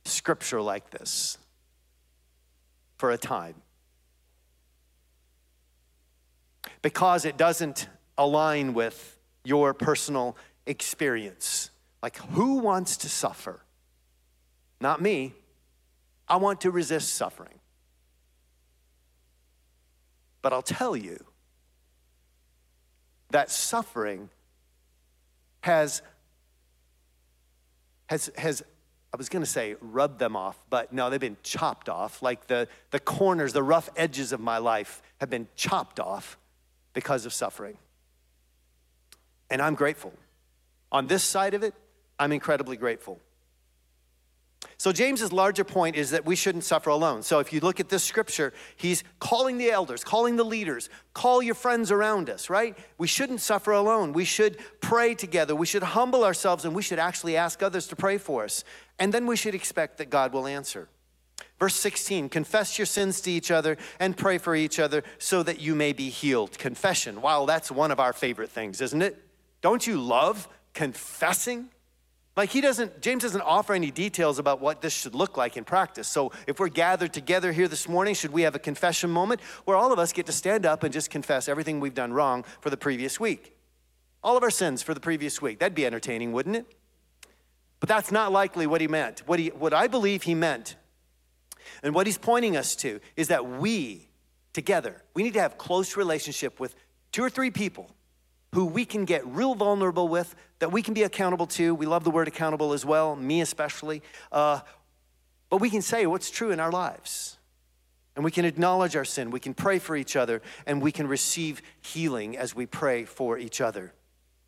scripture 0.06 0.62
like 0.62 0.92
this 0.92 1.38
for 2.98 3.12
a 3.12 3.18
time 3.18 3.62
because 6.82 7.26
it 7.26 7.36
doesn't 7.36 7.90
align 8.18 8.74
with 8.74 9.15
your 9.46 9.74
personal 9.74 10.36
experience. 10.66 11.70
Like, 12.02 12.18
who 12.18 12.60
wants 12.60 12.98
to 12.98 13.10
suffer? 13.10 13.62
Not 14.82 15.02
me. 15.02 15.34
I 16.28 16.38
want 16.38 16.62
to 16.62 16.72
resist 16.72 17.14
suffering. 17.14 17.60
But 20.42 20.54
I'll 20.54 20.62
tell 20.62 20.96
you 20.96 21.24
that 23.32 23.50
suffering 23.50 24.30
has 25.62 26.02
has, 28.08 28.30
has 28.38 28.64
I 29.16 29.18
was 29.18 29.30
going 29.30 29.44
to 29.44 29.50
say 29.50 29.76
rubbed 29.80 30.20
them 30.20 30.36
off, 30.36 30.60
but 30.70 30.92
no, 30.92 31.10
they've 31.10 31.20
been 31.20 31.38
chopped 31.42 31.88
off. 31.88 32.22
Like 32.22 32.48
the, 32.48 32.68
the 32.92 33.00
corners, 33.00 33.54
the 33.54 33.64
rough 33.64 33.90
edges 33.96 34.34
of 34.34 34.42
my 34.42 34.58
life 34.58 35.02
have 35.22 35.30
been 35.30 35.48
chopped 35.56 36.00
off 36.00 36.38
because 36.94 37.26
of 37.26 37.34
suffering. 37.34 37.78
And 39.50 39.62
I'm 39.62 39.76
grateful. 39.76 40.14
On 40.92 41.08
this 41.08 41.24
side 41.24 41.54
of 41.54 41.64
it, 41.64 41.74
I'm 42.20 42.32
incredibly 42.32 42.78
grateful. 42.78 43.20
So, 44.78 44.92
James's 44.92 45.32
larger 45.32 45.64
point 45.64 45.96
is 45.96 46.12
that 46.12 46.26
we 46.26 46.36
shouldn't 46.36 46.64
suffer 46.64 46.90
alone. 46.90 47.24
So, 47.24 47.40
if 47.40 47.54
you 47.54 47.60
look 47.60 47.80
at 47.80 47.90
this 47.90 48.04
scripture, 48.04 48.52
he's 48.76 49.04
calling 49.20 49.58
the 49.58 49.72
elders, 49.72 50.04
calling 50.04 50.36
the 50.36 50.44
leaders, 50.44 50.90
call 51.14 51.42
your 51.42 51.56
friends 51.56 51.92
around 51.92 52.30
us, 52.30 52.50
right? 52.50 52.78
We 52.98 53.08
shouldn't 53.08 53.42
suffer 53.42 53.72
alone. 53.72 54.12
We 54.12 54.26
should 54.26 54.58
pray 54.82 55.16
together. 55.16 55.56
We 55.56 55.66
should 55.66 55.84
humble 55.84 56.24
ourselves 56.26 56.66
and 56.66 56.76
we 56.76 56.82
should 56.82 57.00
actually 57.00 57.38
ask 57.38 57.64
others 57.64 57.88
to 57.88 57.96
pray 57.96 58.18
for 58.18 58.44
us. 58.44 58.64
And 59.00 59.14
then 59.14 59.28
we 59.28 59.36
should 59.38 59.56
expect 59.56 59.98
that 60.00 60.10
God 60.10 60.34
will 60.34 60.48
answer. 60.48 60.90
Verse 61.58 61.76
16, 61.76 62.28
confess 62.30 62.78
your 62.78 62.86
sins 62.86 63.22
to 63.22 63.32
each 63.32 63.52
other 63.52 63.78
and 64.00 64.18
pray 64.18 64.38
for 64.38 64.56
each 64.56 64.78
other 64.78 65.04
so 65.20 65.42
that 65.44 65.62
you 65.62 65.74
may 65.74 65.94
be 65.94 66.10
healed. 66.10 66.58
Confession, 66.58 67.22
wow, 67.22 67.46
that's 67.46 67.72
one 67.72 67.92
of 67.92 68.00
our 68.00 68.12
favorite 68.12 68.50
things, 68.50 68.82
isn't 68.82 69.02
it? 69.02 69.25
Don't 69.66 69.88
you 69.88 70.00
love 70.00 70.48
confessing? 70.76 71.70
Like 72.38 72.52
he 72.52 72.62
doesn't, 72.62 73.02
James 73.02 73.24
doesn't 73.24 73.42
offer 73.42 73.74
any 73.74 73.90
details 73.90 74.38
about 74.38 74.62
what 74.62 74.80
this 74.80 74.94
should 74.94 75.16
look 75.16 75.38
like 75.38 75.58
in 75.58 75.64
practice. 75.64 76.08
So 76.08 76.34
if 76.46 76.60
we're 76.60 76.68
gathered 76.68 77.14
together 77.14 77.52
here 77.52 77.68
this 77.68 77.90
morning, 77.90 78.14
should 78.14 78.32
we 78.32 78.44
have 78.44 78.54
a 78.54 78.60
confession 78.60 79.10
moment 79.10 79.42
where 79.64 79.76
all 79.76 79.92
of 79.92 79.98
us 79.98 80.14
get 80.14 80.28
to 80.28 80.32
stand 80.32 80.68
up 80.68 80.84
and 80.84 80.94
just 80.94 81.10
confess 81.10 81.50
everything 81.50 81.80
we've 81.80 81.96
done 81.96 82.14
wrong 82.14 82.46
for 82.62 82.70
the 82.70 82.78
previous 82.78 83.20
week? 83.20 83.58
All 84.24 84.38
of 84.38 84.44
our 84.44 84.52
sins 84.52 84.84
for 84.84 84.94
the 84.94 85.00
previous 85.00 85.42
week. 85.42 85.58
That'd 85.58 85.74
be 85.74 85.88
entertaining, 85.88 86.32
wouldn't 86.32 86.58
it? 86.58 86.68
But 87.80 87.90
that's 87.90 88.12
not 88.12 88.32
likely 88.32 88.68
what 88.68 88.82
he 88.82 88.88
meant. 88.88 89.28
What, 89.28 89.40
he, 89.40 89.48
what 89.48 89.74
I 89.74 89.88
believe 89.88 90.22
he 90.22 90.36
meant, 90.36 90.76
and 91.82 91.96
what 91.96 92.06
he's 92.06 92.20
pointing 92.20 92.56
us 92.56 92.76
to, 92.76 93.00
is 93.16 93.30
that 93.30 93.48
we 93.48 94.10
together, 94.54 95.02
we 95.16 95.24
need 95.24 95.34
to 95.34 95.42
have 95.42 95.58
close 95.58 95.98
relationship 95.98 96.60
with 96.60 96.76
two 97.12 97.24
or 97.24 97.32
three 97.32 97.50
people 97.50 97.90
who 98.56 98.66
we 98.66 98.86
can 98.86 99.04
get 99.04 99.28
real 99.28 99.54
vulnerable 99.54 100.08
with, 100.08 100.34
that 100.60 100.72
we 100.72 100.82
can 100.82 100.94
be 100.94 101.04
accountable 101.04 101.46
to. 101.46 101.76
We 101.76 101.86
love 101.86 102.06
the 102.06 102.10
word 102.10 102.30
accountable 102.30 102.72
as 102.72 102.86
well, 102.86 103.14
me 103.14 103.42
especially. 103.42 104.02
Uh, 104.32 104.62
but 105.50 105.60
we 105.60 105.70
can 105.70 105.82
say 105.82 106.06
what's 106.06 106.32
true 106.32 106.52
in 106.52 106.62
our 106.62 106.72
lives. 106.72 107.38
And 108.16 108.24
we 108.24 108.32
can 108.32 108.46
acknowledge 108.46 108.96
our 108.96 109.04
sin. 109.04 109.30
We 109.30 109.42
can 109.42 109.54
pray 109.54 109.78
for 109.78 109.98
each 109.98 110.16
other, 110.16 110.42
and 110.66 110.82
we 110.82 110.94
can 110.94 111.06
receive 111.06 111.62
healing 111.82 112.38
as 112.38 112.56
we 112.56 112.66
pray 112.66 113.04
for 113.04 113.38
each 113.38 113.60
other. 113.60 113.94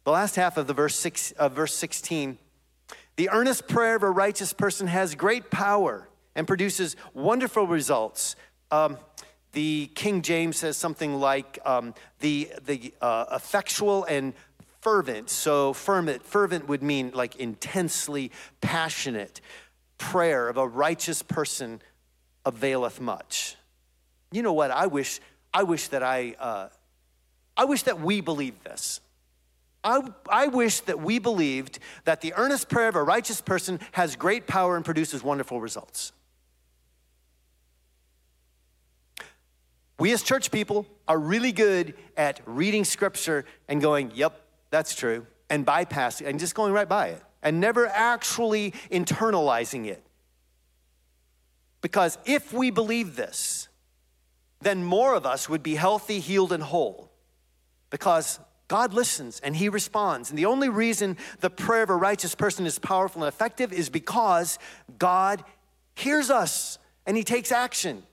The 0.06 0.12
last 0.12 0.38
half 0.38 0.56
of 0.56 0.68
the 0.68 0.74
verse 0.74 0.96
six, 0.96 1.34
of 1.34 1.52
verse 1.52 1.74
16, 1.74 2.38
the 3.18 3.30
earnest 3.30 3.68
prayer 3.68 3.98
of 3.98 4.04
a 4.04 4.10
righteous 4.10 4.54
person 4.54 4.88
has 4.88 5.16
great 5.16 5.52
power 5.52 6.08
and 6.34 6.48
produces 6.48 6.96
wonderful 7.14 7.68
results. 7.68 8.38
Um, 8.72 9.00
the 9.54 9.90
King 9.96 10.22
James 10.22 10.58
says 10.58 10.78
something 10.78 11.20
like 11.20 11.60
um, 11.66 11.94
the, 12.20 12.52
the 12.66 12.94
uh, 13.02 13.26
effectual 13.32 14.04
and 14.06 14.34
fervent. 14.82 15.30
So, 15.30 15.74
fervent, 15.74 16.24
fervent 16.24 16.68
would 16.68 16.84
mean 16.84 17.12
like 17.14 17.36
intensely 17.38 18.32
passionate 18.62 19.42
prayer 19.98 20.48
of 20.50 20.58
a 20.58 20.68
righteous 20.68 21.22
person 21.24 21.82
availeth 22.46 23.02
much. 23.02 23.56
You 24.32 24.44
know 24.44 24.54
what? 24.54 24.72
I 24.72 24.88
wish, 24.88 25.20
I 25.54 25.64
wish 25.64 25.88
that 25.90 26.04
I, 26.04 26.36
uh, 26.40 26.70
I 27.56 27.66
wish 27.66 27.84
that 27.84 28.00
we 28.00 28.22
believed 28.22 28.64
this. 28.64 29.02
I, 29.84 30.02
I 30.30 30.48
wish 30.48 30.82
that 30.82 31.00
we 31.00 31.20
believed 31.20 31.80
that 32.04 32.22
the 32.22 32.34
earnest 32.36 32.70
prayer 32.70 32.90
of 32.90 32.96
a 32.96 33.04
righteous 33.04 33.42
person 33.42 33.80
has 33.94 34.16
great 34.16 34.48
power 34.48 34.76
and 34.76 34.84
produces 34.84 35.24
wonderful 35.24 35.62
results. 35.62 36.12
We 40.00 40.14
as 40.14 40.22
church 40.22 40.52
people 40.52 40.86
are 41.08 41.18
really 41.18 41.52
good 41.52 41.96
at 42.16 42.42
reading 42.46 42.84
scripture 42.84 43.46
and 43.68 43.82
going, 43.82 44.12
yep, 44.14 44.42
that's 44.70 44.96
true, 44.96 45.26
and 45.50 45.66
bypassing 45.66 46.28
and 46.28 46.40
just 46.40 46.54
going 46.54 46.74
right 46.74 46.88
by 46.88 47.08
it 47.08 47.24
and 47.42 47.60
never 47.60 47.88
actually 47.88 48.72
internalizing 48.92 49.86
it. 49.86 50.04
Because 51.82 52.18
if 52.26 52.52
we 52.52 52.72
believe 52.72 53.16
this, 53.16 53.70
then 54.62 54.84
more 54.84 55.16
of 55.16 55.26
us 55.26 55.48
would 55.48 55.64
be 55.64 55.76
healthy, 55.76 56.20
healed, 56.20 56.52
and 56.52 56.64
whole. 56.64 57.12
Because 57.90 58.40
God 58.68 58.94
listens 58.94 59.40
and 59.40 59.56
He 59.56 59.70
responds. 59.70 60.30
And 60.30 60.38
the 60.38 60.46
only 60.46 60.70
reason 60.70 61.18
the 61.40 61.50
prayer 61.50 61.84
of 61.84 61.90
a 61.90 61.96
righteous 61.96 62.36
person 62.36 62.66
is 62.66 62.80
powerful 62.80 63.24
and 63.24 63.34
effective 63.34 63.72
is 63.72 63.90
because 63.90 64.60
God 64.98 65.44
hears 65.96 66.30
us 66.30 66.80
and 67.06 67.16
He 67.16 67.24
takes 67.24 67.52
action. 67.52 68.04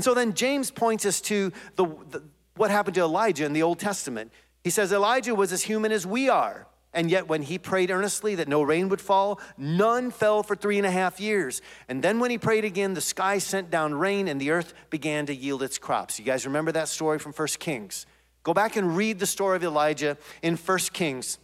And 0.00 0.04
so 0.06 0.14
then 0.14 0.32
James 0.32 0.70
points 0.70 1.04
us 1.04 1.20
to 1.20 1.52
the, 1.76 1.84
the, 1.84 2.22
what 2.56 2.70
happened 2.70 2.94
to 2.94 3.02
Elijah 3.02 3.44
in 3.44 3.52
the 3.52 3.62
Old 3.62 3.78
Testament. 3.78 4.32
He 4.64 4.70
says 4.70 4.94
Elijah 4.94 5.34
was 5.34 5.52
as 5.52 5.60
human 5.60 5.92
as 5.92 6.06
we 6.06 6.30
are. 6.30 6.66
And 6.94 7.10
yet, 7.10 7.28
when 7.28 7.42
he 7.42 7.58
prayed 7.58 7.90
earnestly 7.90 8.34
that 8.36 8.48
no 8.48 8.62
rain 8.62 8.88
would 8.88 9.02
fall, 9.02 9.38
none 9.58 10.10
fell 10.10 10.42
for 10.42 10.56
three 10.56 10.78
and 10.78 10.86
a 10.86 10.90
half 10.90 11.20
years. 11.20 11.60
And 11.86 12.02
then, 12.02 12.18
when 12.18 12.30
he 12.30 12.38
prayed 12.38 12.64
again, 12.64 12.94
the 12.94 13.02
sky 13.02 13.36
sent 13.36 13.70
down 13.70 13.92
rain 13.92 14.26
and 14.26 14.40
the 14.40 14.52
earth 14.52 14.72
began 14.88 15.26
to 15.26 15.34
yield 15.34 15.62
its 15.62 15.76
crops. 15.76 16.18
You 16.18 16.24
guys 16.24 16.46
remember 16.46 16.72
that 16.72 16.88
story 16.88 17.18
from 17.18 17.34
First 17.34 17.58
Kings? 17.58 18.06
Go 18.42 18.54
back 18.54 18.76
and 18.76 18.96
read 18.96 19.18
the 19.18 19.26
story 19.26 19.56
of 19.56 19.64
Elijah 19.64 20.16
in 20.40 20.56
First 20.56 20.94
Kings, 20.94 21.36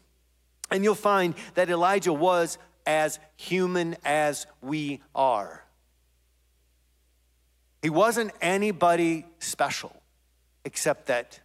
and 0.71 0.83
you'll 0.83 0.95
find 0.95 1.35
that 1.57 1.69
Elijah 1.69 2.15
was 2.15 2.57
as 2.87 3.19
human 3.37 3.97
as 4.03 4.47
we 4.63 5.03
are. 5.15 5.66
He 7.87 7.91
wasn't 7.91 8.33
anybody 8.41 9.27
special, 9.39 9.95
except 10.65 11.07
that 11.07 11.39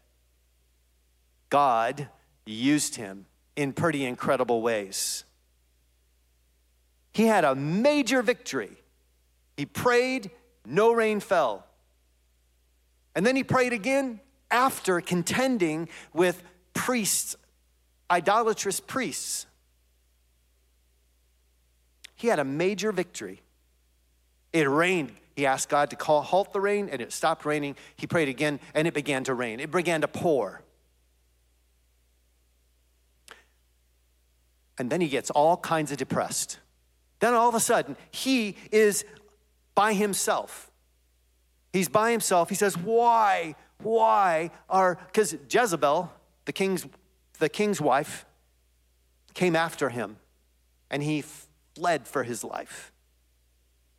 God 1.52 2.08
used 2.48 2.96
him 2.96 3.28
in 3.56 3.74
pretty 3.74 4.04
incredible 4.04 4.64
ways. 4.64 5.24
He 7.14 7.28
had 7.28 7.44
a 7.44 7.54
major 7.54 8.24
victory. 8.24 8.72
He 9.56 9.68
prayed, 9.68 10.32
no 10.66 10.92
rain 10.94 11.20
fell. 11.20 11.64
And 13.14 13.24
then 13.24 13.36
he 13.36 13.44
prayed 13.44 13.72
again 13.72 14.20
after 14.50 15.00
contending 15.00 15.90
with 16.12 16.42
priests, 16.74 17.36
idolatrous 18.10 18.80
priests. 18.80 19.46
He 22.16 22.30
had 22.30 22.40
a 22.40 22.44
major 22.44 22.92
victory. 22.92 23.44
It 24.52 24.68
rained 24.68 25.12
he 25.36 25.46
asked 25.46 25.70
God 25.70 25.89
to 25.91 25.96
call, 25.96 26.22
halt 26.22 26.54
the 26.54 26.62
rain, 26.62 26.89
and 26.89 27.02
it 27.02 27.12
stopped 27.12 27.46
raining. 27.46 27.76
He 27.96 28.08
prayed 28.08 28.28
again, 28.28 28.60
and 28.74 28.88
it 28.88 28.94
began 28.94 29.24
to 29.26 29.34
rain. 29.34 29.60
It 29.60 29.72
began 29.72 30.02
to 30.02 30.08
pour. 30.08 30.62
And 34.78 34.89
then 34.89 35.02
he 35.02 35.08
gets 35.08 35.30
all 35.30 35.58
kinds 35.58 35.91
of 35.91 35.98
depressed. 35.98 36.60
Then 37.20 37.34
all 37.34 37.48
of 37.48 37.56
a 37.56 37.60
sudden, 37.60 37.96
he 38.10 38.58
is 38.72 39.06
by 39.76 39.94
himself. 39.94 40.72
He's 41.72 41.88
by 41.88 42.12
himself. 42.12 42.50
He 42.50 42.56
says, 42.56 42.78
Why? 42.78 43.56
Why 43.82 44.52
are, 44.70 45.00
because 45.08 45.36
Jezebel, 45.50 46.12
the 46.46 46.54
king's, 46.54 46.86
the 47.39 47.50
king's 47.50 47.80
wife, 47.80 48.26
came 49.34 49.56
after 49.56 49.89
him, 49.89 50.17
and 50.89 51.02
he 51.02 51.24
fled 51.76 52.08
for 52.08 52.24
his 52.24 52.44
life 52.44 52.91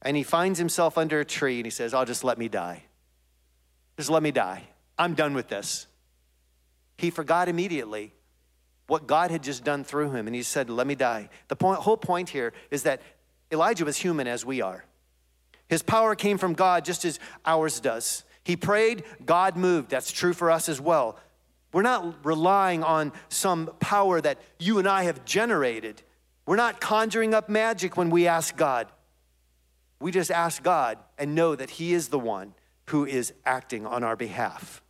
and 0.02 0.16
he 0.16 0.22
finds 0.22 0.58
himself 0.58 0.98
under 0.98 1.20
a 1.20 1.24
tree 1.24 1.58
and 1.58 1.66
he 1.66 1.70
says, 1.70 1.94
Oh, 1.94 2.04
just 2.04 2.24
let 2.24 2.38
me 2.38 2.48
die. 2.48 2.84
Just 3.96 4.10
let 4.10 4.22
me 4.22 4.30
die. 4.30 4.64
I'm 4.98 5.14
done 5.14 5.34
with 5.34 5.48
this. 5.48 5.86
He 6.98 7.10
forgot 7.10 7.48
immediately 7.48 8.12
what 8.86 9.06
God 9.06 9.30
had 9.30 9.42
just 9.42 9.64
done 9.64 9.84
through 9.84 10.10
him 10.10 10.26
and 10.26 10.34
he 10.34 10.42
said, 10.42 10.68
Let 10.68 10.86
me 10.86 10.94
die. 10.94 11.28
The 11.48 11.56
point, 11.56 11.80
whole 11.80 11.96
point 11.96 12.28
here 12.28 12.52
is 12.70 12.82
that 12.82 13.00
Elijah 13.50 13.84
was 13.84 13.96
human 13.96 14.26
as 14.26 14.44
we 14.44 14.60
are. 14.60 14.84
His 15.68 15.82
power 15.82 16.14
came 16.14 16.36
from 16.36 16.54
God 16.54 16.84
just 16.84 17.04
as 17.04 17.18
ours 17.46 17.80
does. 17.80 18.24
He 18.44 18.56
prayed, 18.56 19.04
God 19.24 19.56
moved. 19.56 19.90
That's 19.90 20.10
true 20.10 20.32
for 20.32 20.50
us 20.50 20.68
as 20.68 20.80
well. 20.80 21.18
We're 21.72 21.82
not 21.82 22.26
relying 22.26 22.82
on 22.82 23.12
some 23.28 23.70
power 23.78 24.20
that 24.20 24.38
you 24.58 24.78
and 24.78 24.88
I 24.88 25.04
have 25.04 25.24
generated. 25.24 26.02
We're 26.44 26.56
not 26.56 26.80
conjuring 26.80 27.34
up 27.34 27.48
magic 27.48 27.96
when 27.96 28.10
we 28.10 28.26
ask 28.26 28.56
God. 28.56 28.88
We 30.02 30.10
just 30.10 30.30
ask 30.30 30.62
God 30.62 30.98
and 31.16 31.34
know 31.34 31.54
that 31.54 31.70
He 31.70 31.94
is 31.94 32.08
the 32.08 32.18
one 32.18 32.54
who 32.86 33.06
is 33.06 33.32
acting 33.46 33.86
on 33.86 34.02
our 34.02 34.16
behalf. 34.16 34.82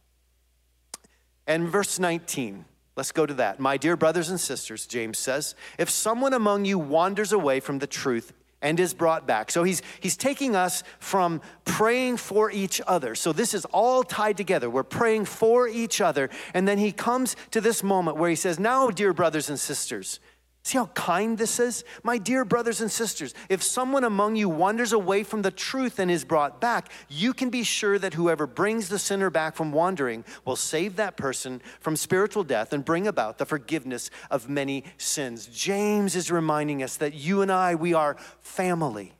And 1.46 1.68
verse 1.68 1.98
19, 1.98 2.64
let's 2.96 3.12
go 3.12 3.26
to 3.26 3.34
that. 3.34 3.60
My 3.60 3.76
dear 3.76 3.96
brothers 3.96 4.30
and 4.30 4.40
sisters, 4.40 4.86
James 4.86 5.18
says, 5.18 5.54
if 5.78 5.90
someone 5.90 6.32
among 6.32 6.64
you 6.64 6.78
wanders 6.78 7.32
away 7.32 7.60
from 7.60 7.78
the 7.78 7.86
truth 7.86 8.32
and 8.62 8.78
is 8.80 8.94
brought 8.94 9.26
back. 9.26 9.50
So 9.50 9.64
he's 9.64 9.82
he's 10.00 10.16
taking 10.16 10.54
us 10.56 10.84
from 11.00 11.42
praying 11.64 12.16
for 12.16 12.50
each 12.50 12.80
other. 12.86 13.14
So 13.14 13.32
this 13.32 13.54
is 13.54 13.64
all 13.66 14.04
tied 14.04 14.36
together. 14.36 14.70
We're 14.70 14.84
praying 14.84 15.24
for 15.24 15.68
each 15.68 16.00
other 16.00 16.30
and 16.54 16.66
then 16.66 16.78
he 16.78 16.92
comes 16.92 17.34
to 17.50 17.60
this 17.60 17.82
moment 17.82 18.16
where 18.16 18.30
he 18.30 18.36
says, 18.36 18.60
"Now, 18.60 18.88
dear 18.88 19.12
brothers 19.12 19.50
and 19.50 19.58
sisters, 19.58 20.20
See 20.64 20.78
how 20.78 20.86
kind 20.86 21.36
this 21.36 21.58
is? 21.58 21.82
My 22.04 22.18
dear 22.18 22.44
brothers 22.44 22.80
and 22.80 22.90
sisters, 22.90 23.34
if 23.48 23.64
someone 23.64 24.04
among 24.04 24.36
you 24.36 24.48
wanders 24.48 24.92
away 24.92 25.24
from 25.24 25.42
the 25.42 25.50
truth 25.50 25.98
and 25.98 26.08
is 26.08 26.24
brought 26.24 26.60
back, 26.60 26.92
you 27.08 27.34
can 27.34 27.50
be 27.50 27.64
sure 27.64 27.98
that 27.98 28.14
whoever 28.14 28.46
brings 28.46 28.88
the 28.88 28.98
sinner 28.98 29.28
back 29.28 29.56
from 29.56 29.72
wandering 29.72 30.24
will 30.44 30.54
save 30.54 30.94
that 30.96 31.16
person 31.16 31.60
from 31.80 31.96
spiritual 31.96 32.44
death 32.44 32.72
and 32.72 32.84
bring 32.84 33.08
about 33.08 33.38
the 33.38 33.46
forgiveness 33.46 34.08
of 34.30 34.48
many 34.48 34.84
sins. 34.98 35.46
James 35.46 36.14
is 36.14 36.30
reminding 36.30 36.80
us 36.80 36.96
that 36.98 37.14
you 37.14 37.42
and 37.42 37.50
I, 37.50 37.74
we 37.74 37.92
are 37.92 38.16
family. 38.40 39.14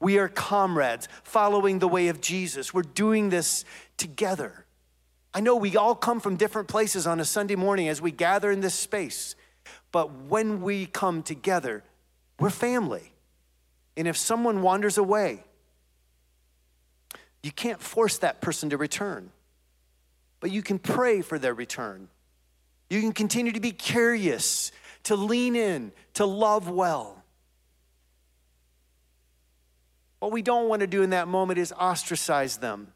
We 0.00 0.18
are 0.18 0.28
comrades 0.28 1.08
following 1.22 1.78
the 1.78 1.88
way 1.88 2.08
of 2.08 2.20
Jesus. 2.20 2.74
We're 2.74 2.82
doing 2.82 3.30
this 3.30 3.64
together. 3.96 4.66
I 5.32 5.40
know 5.40 5.54
we 5.54 5.76
all 5.76 5.94
come 5.94 6.18
from 6.18 6.36
different 6.36 6.66
places 6.66 7.06
on 7.06 7.20
a 7.20 7.24
Sunday 7.24 7.54
morning 7.56 7.88
as 7.88 8.02
we 8.02 8.10
gather 8.10 8.50
in 8.50 8.62
this 8.62 8.74
space. 8.74 9.36
But 9.92 10.12
when 10.12 10.62
we 10.62 10.86
come 10.86 11.22
together, 11.22 11.84
we're 12.38 12.50
family. 12.50 13.12
And 13.96 14.06
if 14.06 14.16
someone 14.16 14.62
wanders 14.62 14.98
away, 14.98 15.42
you 17.42 17.52
can't 17.52 17.80
force 17.80 18.18
that 18.18 18.40
person 18.40 18.70
to 18.70 18.76
return, 18.76 19.30
but 20.40 20.50
you 20.50 20.62
can 20.62 20.78
pray 20.78 21.22
for 21.22 21.38
their 21.38 21.54
return. 21.54 22.08
You 22.90 23.00
can 23.00 23.12
continue 23.12 23.52
to 23.52 23.60
be 23.60 23.72
curious, 23.72 24.72
to 25.04 25.16
lean 25.16 25.56
in, 25.56 25.92
to 26.14 26.26
love 26.26 26.68
well. 26.68 27.22
What 30.18 30.32
we 30.32 30.42
don't 30.42 30.68
want 30.68 30.80
to 30.80 30.86
do 30.86 31.02
in 31.02 31.10
that 31.10 31.28
moment 31.28 31.58
is 31.58 31.72
ostracize 31.72 32.56
them. 32.56 32.88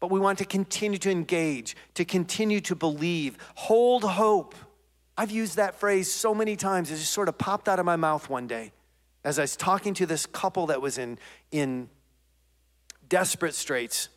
But 0.00 0.10
we 0.10 0.20
want 0.20 0.38
to 0.38 0.44
continue 0.44 0.98
to 0.98 1.10
engage, 1.10 1.76
to 1.94 2.04
continue 2.04 2.60
to 2.62 2.74
believe, 2.74 3.38
hold 3.54 4.04
hope. 4.04 4.54
I've 5.16 5.30
used 5.30 5.56
that 5.56 5.76
phrase 5.76 6.12
so 6.12 6.34
many 6.34 6.56
times, 6.56 6.90
it 6.90 6.96
just 6.96 7.12
sort 7.12 7.28
of 7.28 7.38
popped 7.38 7.68
out 7.68 7.78
of 7.78 7.86
my 7.86 7.96
mouth 7.96 8.28
one 8.28 8.46
day 8.46 8.72
as 9.24 9.38
I 9.40 9.42
was 9.42 9.56
talking 9.56 9.92
to 9.94 10.06
this 10.06 10.24
couple 10.24 10.66
that 10.66 10.80
was 10.80 10.98
in, 10.98 11.18
in 11.50 11.88
desperate 13.08 13.54
straits. 13.54 14.08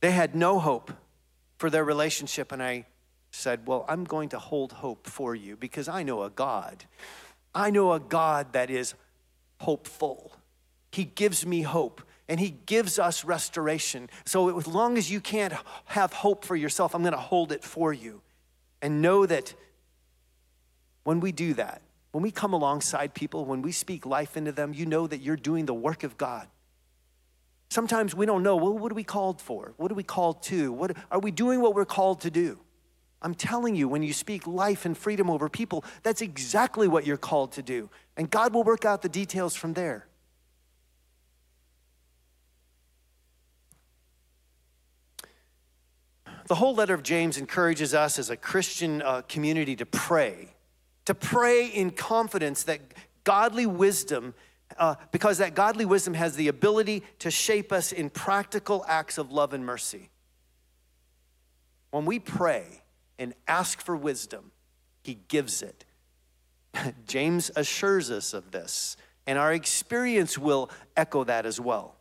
They 0.00 0.12
had 0.12 0.34
no 0.34 0.58
hope 0.58 0.92
for 1.58 1.68
their 1.68 1.84
relationship, 1.84 2.52
and 2.52 2.62
I 2.62 2.86
said, 3.32 3.66
Well, 3.66 3.84
I'm 3.86 4.04
going 4.04 4.30
to 4.30 4.38
hold 4.38 4.72
hope 4.72 5.06
for 5.06 5.34
you 5.34 5.56
because 5.56 5.88
I 5.88 6.02
know 6.02 6.22
a 6.22 6.30
God. 6.30 6.84
I 7.54 7.70
know 7.70 7.92
a 7.92 8.00
God 8.00 8.52
that 8.52 8.70
is 8.70 8.94
hopeful. 9.60 10.32
He 10.92 11.04
gives 11.04 11.44
me 11.44 11.62
hope 11.62 12.00
and 12.28 12.38
He 12.40 12.50
gives 12.50 12.98
us 12.98 13.24
restoration. 13.24 14.08
So, 14.24 14.56
as 14.56 14.66
long 14.66 14.96
as 14.96 15.10
you 15.10 15.20
can't 15.20 15.54
have 15.86 16.12
hope 16.12 16.44
for 16.44 16.56
yourself, 16.56 16.94
I'm 16.94 17.02
going 17.02 17.12
to 17.12 17.18
hold 17.18 17.52
it 17.52 17.64
for 17.64 17.92
you. 17.92 18.22
And 18.80 19.02
know 19.02 19.26
that 19.26 19.54
when 21.08 21.20
we 21.20 21.32
do 21.32 21.54
that, 21.54 21.80
when 22.12 22.20
we 22.22 22.30
come 22.30 22.52
alongside 22.52 23.14
people, 23.14 23.46
when 23.46 23.62
we 23.62 23.72
speak 23.72 24.04
life 24.04 24.36
into 24.36 24.52
them, 24.52 24.74
you 24.74 24.84
know 24.84 25.06
that 25.06 25.22
you're 25.22 25.36
doing 25.36 25.64
the 25.64 25.72
work 25.72 26.04
of 26.04 26.18
God. 26.18 26.46
Sometimes 27.70 28.14
we 28.14 28.26
don't 28.26 28.42
know, 28.42 28.56
well, 28.56 28.76
what 28.76 28.92
are 28.92 28.94
we 28.94 29.04
called 29.04 29.40
for? 29.40 29.72
What 29.78 29.90
are 29.90 29.94
we 29.94 30.02
called 30.02 30.42
to? 30.42 30.70
What, 30.70 30.94
are 31.10 31.18
we 31.18 31.30
doing 31.30 31.62
what 31.62 31.74
we're 31.74 31.86
called 31.86 32.20
to 32.20 32.30
do? 32.30 32.60
I'm 33.22 33.34
telling 33.34 33.74
you, 33.74 33.88
when 33.88 34.02
you 34.02 34.12
speak 34.12 34.46
life 34.46 34.84
and 34.84 34.94
freedom 34.94 35.30
over 35.30 35.48
people, 35.48 35.82
that's 36.02 36.20
exactly 36.20 36.88
what 36.88 37.06
you're 37.06 37.16
called 37.16 37.52
to 37.52 37.62
do. 37.62 37.88
And 38.18 38.30
God 38.30 38.52
will 38.52 38.62
work 38.62 38.84
out 38.84 39.00
the 39.00 39.08
details 39.08 39.56
from 39.56 39.72
there. 39.72 40.08
The 46.48 46.56
whole 46.56 46.74
letter 46.74 46.92
of 46.92 47.02
James 47.02 47.38
encourages 47.38 47.94
us 47.94 48.18
as 48.18 48.28
a 48.28 48.36
Christian 48.36 49.00
uh, 49.00 49.22
community 49.22 49.74
to 49.76 49.86
pray, 49.86 50.50
to 51.08 51.14
pray 51.14 51.68
in 51.68 51.90
confidence 51.90 52.64
that 52.64 52.82
godly 53.24 53.64
wisdom, 53.64 54.34
uh, 54.76 54.94
because 55.10 55.38
that 55.38 55.54
godly 55.54 55.86
wisdom 55.86 56.12
has 56.12 56.36
the 56.36 56.48
ability 56.48 57.02
to 57.18 57.30
shape 57.30 57.72
us 57.72 57.92
in 57.92 58.10
practical 58.10 58.84
acts 58.86 59.16
of 59.16 59.32
love 59.32 59.54
and 59.54 59.64
mercy. 59.64 60.10
When 61.92 62.04
we 62.04 62.18
pray 62.18 62.82
and 63.18 63.32
ask 63.46 63.80
for 63.80 63.96
wisdom, 63.96 64.52
he 65.02 65.14
gives 65.28 65.62
it. 65.62 65.86
James 67.06 67.50
assures 67.56 68.10
us 68.10 68.34
of 68.34 68.50
this, 68.50 68.98
and 69.26 69.38
our 69.38 69.54
experience 69.54 70.36
will 70.36 70.68
echo 70.94 71.24
that 71.24 71.46
as 71.46 71.58
well. 71.58 71.96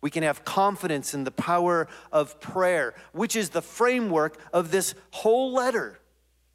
We 0.00 0.10
can 0.10 0.24
have 0.24 0.44
confidence 0.44 1.14
in 1.14 1.22
the 1.22 1.30
power 1.30 1.86
of 2.10 2.40
prayer, 2.40 2.92
which 3.12 3.36
is 3.36 3.50
the 3.50 3.62
framework 3.62 4.36
of 4.52 4.72
this 4.72 4.96
whole 5.12 5.52
letter. 5.52 5.99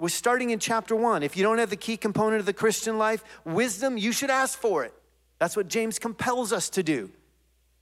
We're 0.06 0.10
starting 0.10 0.52
in 0.52 0.60
chapter 0.60 0.96
one. 0.96 1.24
If 1.24 1.36
you 1.36 1.42
don't 1.42 1.58
have 1.58 1.72
the 1.72 1.76
key 1.76 1.98
component 1.98 2.40
of 2.40 2.46
the 2.46 2.54
Christian 2.54 3.00
life, 3.00 3.24
wisdom, 3.44 3.98
you 3.98 4.12
should 4.12 4.30
ask 4.30 4.56
for 4.56 4.84
it. 4.84 4.94
That's 5.40 5.58
what 5.58 5.68
James 5.68 5.98
compels 5.98 6.54
us 6.54 6.70
to 6.70 6.84
do. 6.84 7.10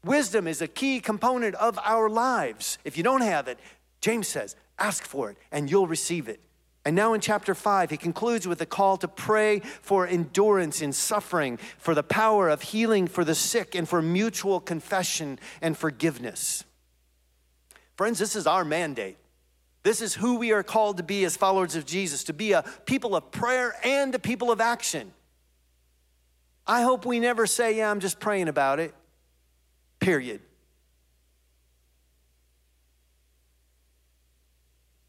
Wisdom 0.06 0.48
is 0.48 0.62
a 0.62 0.70
key 0.70 1.02
component 1.02 1.54
of 1.56 1.78
our 1.84 2.10
lives. 2.10 2.78
If 2.86 2.96
you 2.96 3.04
don't 3.04 3.24
have 3.24 3.50
it, 3.50 3.60
James 4.00 4.30
says, 4.30 4.56
ask 4.80 5.04
for 5.04 5.32
it 5.32 5.38
and 5.52 5.70
you'll 5.70 5.86
receive 5.86 6.30
it. 6.30 6.40
And 6.86 6.96
now 6.96 7.14
in 7.14 7.20
chapter 7.20 7.54
five, 7.54 7.90
he 7.90 7.98
concludes 7.98 8.48
with 8.48 8.62
a 8.62 8.66
call 8.66 8.96
to 9.00 9.08
pray 9.10 9.60
for 9.60 10.08
endurance 10.08 10.82
in 10.82 10.94
suffering, 10.94 11.58
for 11.78 11.94
the 11.94 12.04
power 12.04 12.48
of 12.48 12.62
healing 12.62 13.06
for 13.06 13.26
the 13.26 13.36
sick, 13.36 13.76
and 13.76 13.86
for 13.86 14.02
mutual 14.02 14.62
confession 14.62 15.40
and 15.62 15.78
forgiveness. 15.78 16.64
Friends, 17.98 18.18
this 18.18 18.38
is 18.38 18.48
our 18.48 18.64
mandate. 18.64 19.18
This 19.84 20.02
is 20.02 20.14
who 20.14 20.38
we 20.38 20.54
are 20.54 20.64
called 20.64 20.98
to 20.98 21.04
be 21.04 21.26
as 21.26 21.36
followers 21.36 21.76
of 21.76 21.86
Jesus, 21.86 22.24
to 22.26 22.34
be 22.34 22.54
a 22.54 22.64
people 22.86 23.16
of 23.16 23.32
prayer 23.32 23.76
and 23.84 24.16
a 24.16 24.20
people 24.20 24.50
of 24.50 24.62
action. 24.62 25.12
I 26.66 26.82
hope 26.82 27.06
we 27.06 27.20
never 27.20 27.46
say, 27.46 27.78
Yeah, 27.78 27.92
I'm 27.92 28.00
just 28.00 28.20
praying 28.20 28.48
about 28.48 28.80
it, 28.80 28.94
period. 30.00 30.42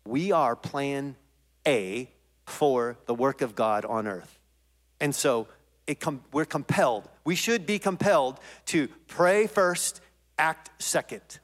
We 0.06 0.32
are 0.32 0.56
plan 0.56 1.16
a 1.66 2.10
for 2.46 2.98
the 3.06 3.14
work 3.14 3.40
of 3.40 3.54
God 3.54 3.84
on 3.84 4.06
earth. 4.06 4.38
And 5.00 5.14
so 5.14 5.48
com- 6.00 6.22
we're 6.32 6.44
compelled, 6.44 7.08
we 7.24 7.37
should 7.37 7.64
be 7.64 7.78
compelled 7.78 8.38
to 8.66 8.88
pray 9.06 9.46
first, 9.46 10.00
act 10.37 10.70
second. 10.82 11.40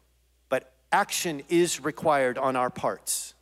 Action 0.92 1.42
is 1.48 1.81
required 1.81 2.37
on 2.37 2.57
our 2.57 2.70
parts. 2.70 3.35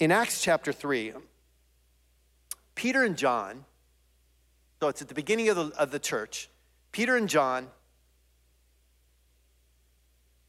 In 0.00 0.12
Acts 0.12 0.40
chapter 0.40 0.72
3, 0.72 1.12
Peter 2.76 3.02
and 3.02 3.16
John, 3.16 3.64
so 4.80 4.88
it's 4.88 5.02
at 5.02 5.08
the 5.08 5.14
beginning 5.14 5.48
of 5.48 5.56
the, 5.56 5.72
of 5.76 5.90
the 5.90 5.98
church, 5.98 6.48
Peter 6.92 7.16
and 7.16 7.28
John 7.28 7.66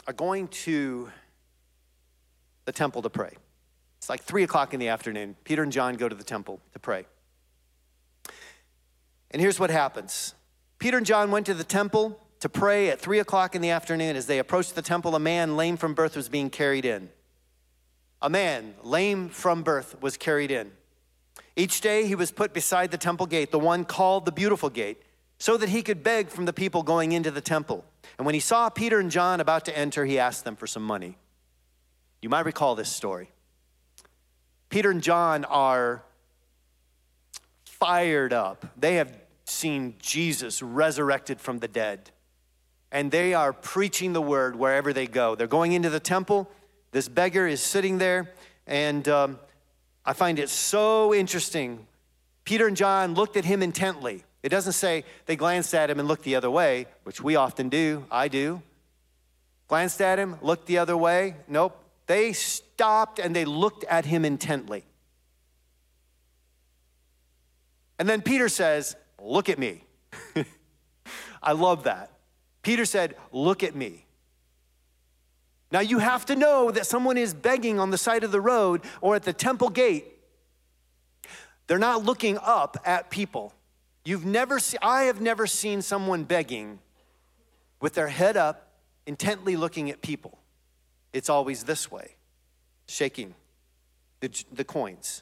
are 0.06 0.13
going 0.13 0.47
to 0.49 1.10
the 2.65 2.71
temple 2.71 3.02
to 3.02 3.10
pray. 3.10 3.34
It's 3.97 4.10
like 4.10 4.23
three 4.23 4.43
o'clock 4.43 4.73
in 4.73 4.80
the 4.80 4.89
afternoon. 4.89 5.36
Peter 5.43 5.63
and 5.63 5.71
John 5.71 5.95
go 5.95 6.08
to 6.08 6.15
the 6.15 6.23
temple 6.23 6.62
to 6.73 6.80
pray. 6.80 7.06
And 9.31 9.41
here's 9.41 9.59
what 9.59 9.69
happens 9.69 10.33
Peter 10.79 10.97
and 10.97 11.05
John 11.05 11.31
went 11.31 11.45
to 11.47 11.53
the 11.53 11.63
temple 11.63 12.19
to 12.39 12.49
pray 12.49 12.89
at 12.89 12.99
three 12.99 13.19
o'clock 13.19 13.55
in 13.55 13.61
the 13.61 13.69
afternoon. 13.69 14.15
As 14.15 14.27
they 14.27 14.39
approached 14.39 14.75
the 14.75 14.81
temple, 14.81 15.15
a 15.15 15.19
man 15.19 15.57
lame 15.57 15.77
from 15.77 15.93
birth 15.93 16.15
was 16.15 16.29
being 16.29 16.49
carried 16.49 16.85
in. 16.85 17.09
A 18.21 18.29
man 18.29 18.75
lame 18.83 19.29
from 19.29 19.63
birth 19.63 20.01
was 20.01 20.17
carried 20.17 20.51
in. 20.51 20.71
Each 21.55 21.81
day 21.81 22.05
he 22.05 22.15
was 22.15 22.31
put 22.31 22.53
beside 22.53 22.91
the 22.91 22.97
temple 22.97 23.25
gate, 23.25 23.51
the 23.51 23.59
one 23.59 23.85
called 23.85 24.25
the 24.25 24.31
Beautiful 24.31 24.69
Gate 24.69 25.01
so 25.37 25.55
that 25.57 25.69
he 25.69 25.81
could 25.81 26.03
beg 26.03 26.29
from 26.29 26.45
the 26.45 26.53
people 26.53 26.83
going 26.83 27.13
into 27.13 27.31
the 27.31 27.41
temple. 27.41 27.85
And 28.17 28.25
when 28.25 28.35
he 28.35 28.41
saw 28.41 28.69
Peter 28.69 28.99
and 28.99 29.09
John 29.09 29.39
about 29.39 29.65
to 29.65 29.77
enter, 29.77 30.05
he 30.05 30.19
asked 30.19 30.43
them 30.43 30.55
for 30.55 30.67
some 30.67 30.83
money. 30.83 31.17
You 32.21 32.29
might 32.29 32.45
recall 32.45 32.75
this 32.75 32.89
story. 32.89 33.31
Peter 34.69 34.91
and 34.91 35.01
John 35.01 35.45
are 35.45 36.03
fired 37.79 38.33
up. 38.33 38.65
They 38.77 38.95
have 38.95 39.15
seen 39.45 39.95
Jesus 39.99 40.61
resurrected 40.61 41.39
from 41.39 41.59
the 41.59 41.67
dead. 41.67 42.11
And 42.91 43.11
they 43.11 43.33
are 43.33 43.53
preaching 43.53 44.13
the 44.13 44.21
word 44.21 44.55
wherever 44.55 44.93
they 44.93 45.07
go. 45.07 45.35
They're 45.35 45.47
going 45.47 45.73
into 45.73 45.89
the 45.89 45.99
temple. 45.99 46.49
This 46.91 47.07
beggar 47.07 47.47
is 47.47 47.61
sitting 47.61 47.97
there. 47.99 48.33
And 48.65 49.07
um, 49.07 49.39
I 50.05 50.13
find 50.13 50.39
it 50.39 50.49
so 50.49 51.13
interesting. 51.13 51.85
Peter 52.45 52.67
and 52.67 52.75
John 52.75 53.13
looked 53.13 53.37
at 53.37 53.45
him 53.45 53.61
intently. 53.61 54.23
It 54.41 54.49
doesn't 54.49 54.73
say 54.73 55.03
they 55.25 55.35
glanced 55.35 55.73
at 55.73 55.89
him 55.89 55.99
and 55.99 56.07
looked 56.07 56.23
the 56.23 56.35
other 56.35 56.49
way, 56.49 56.87
which 57.03 57.21
we 57.21 57.35
often 57.35 57.69
do. 57.69 58.05
I 58.09 58.27
do. 58.27 58.61
Glanced 59.67 60.01
at 60.01 60.17
him, 60.17 60.37
looked 60.41 60.65
the 60.65 60.79
other 60.79 60.97
way. 60.97 61.35
Nope. 61.47 61.77
They 62.07 62.33
stopped 62.33 63.19
and 63.19 63.35
they 63.35 63.45
looked 63.45 63.83
at 63.83 64.05
him 64.05 64.25
intently. 64.25 64.83
And 67.99 68.07
then 68.07 68.21
Peter 68.21 68.49
says, 68.49 68.95
Look 69.21 69.49
at 69.49 69.59
me. 69.59 69.83
I 71.43 71.51
love 71.51 71.83
that. 71.83 72.12
Peter 72.63 72.85
said, 72.85 73.15
Look 73.31 73.63
at 73.63 73.75
me. 73.75 74.05
Now 75.71 75.81
you 75.81 75.99
have 75.99 76.25
to 76.27 76.35
know 76.35 76.71
that 76.71 76.88
someone 76.88 77.17
is 77.17 77.33
begging 77.33 77.79
on 77.79 77.91
the 77.91 77.97
side 77.97 78.23
of 78.23 78.31
the 78.31 78.41
road 78.41 78.81
or 79.01 79.15
at 79.15 79.23
the 79.23 79.33
temple 79.33 79.69
gate. 79.69 80.05
They're 81.67 81.77
not 81.77 82.03
looking 82.03 82.39
up 82.41 82.77
at 82.85 83.12
people. 83.12 83.53
You've 84.03 84.25
never 84.25 84.57
seen, 84.57 84.79
I 84.81 85.03
have 85.03 85.21
never 85.21 85.45
seen 85.45 85.83
someone 85.83 86.23
begging 86.23 86.79
with 87.79 87.93
their 87.93 88.07
head 88.07 88.38
up, 88.38 88.71
intently 89.05 89.55
looking 89.55 89.91
at 89.91 90.01
people. 90.01 90.39
It's 91.13 91.29
always 91.29 91.63
this 91.63 91.91
way, 91.91 92.15
shaking 92.88 93.35
the, 94.21 94.43
the 94.51 94.63
coins. 94.63 95.21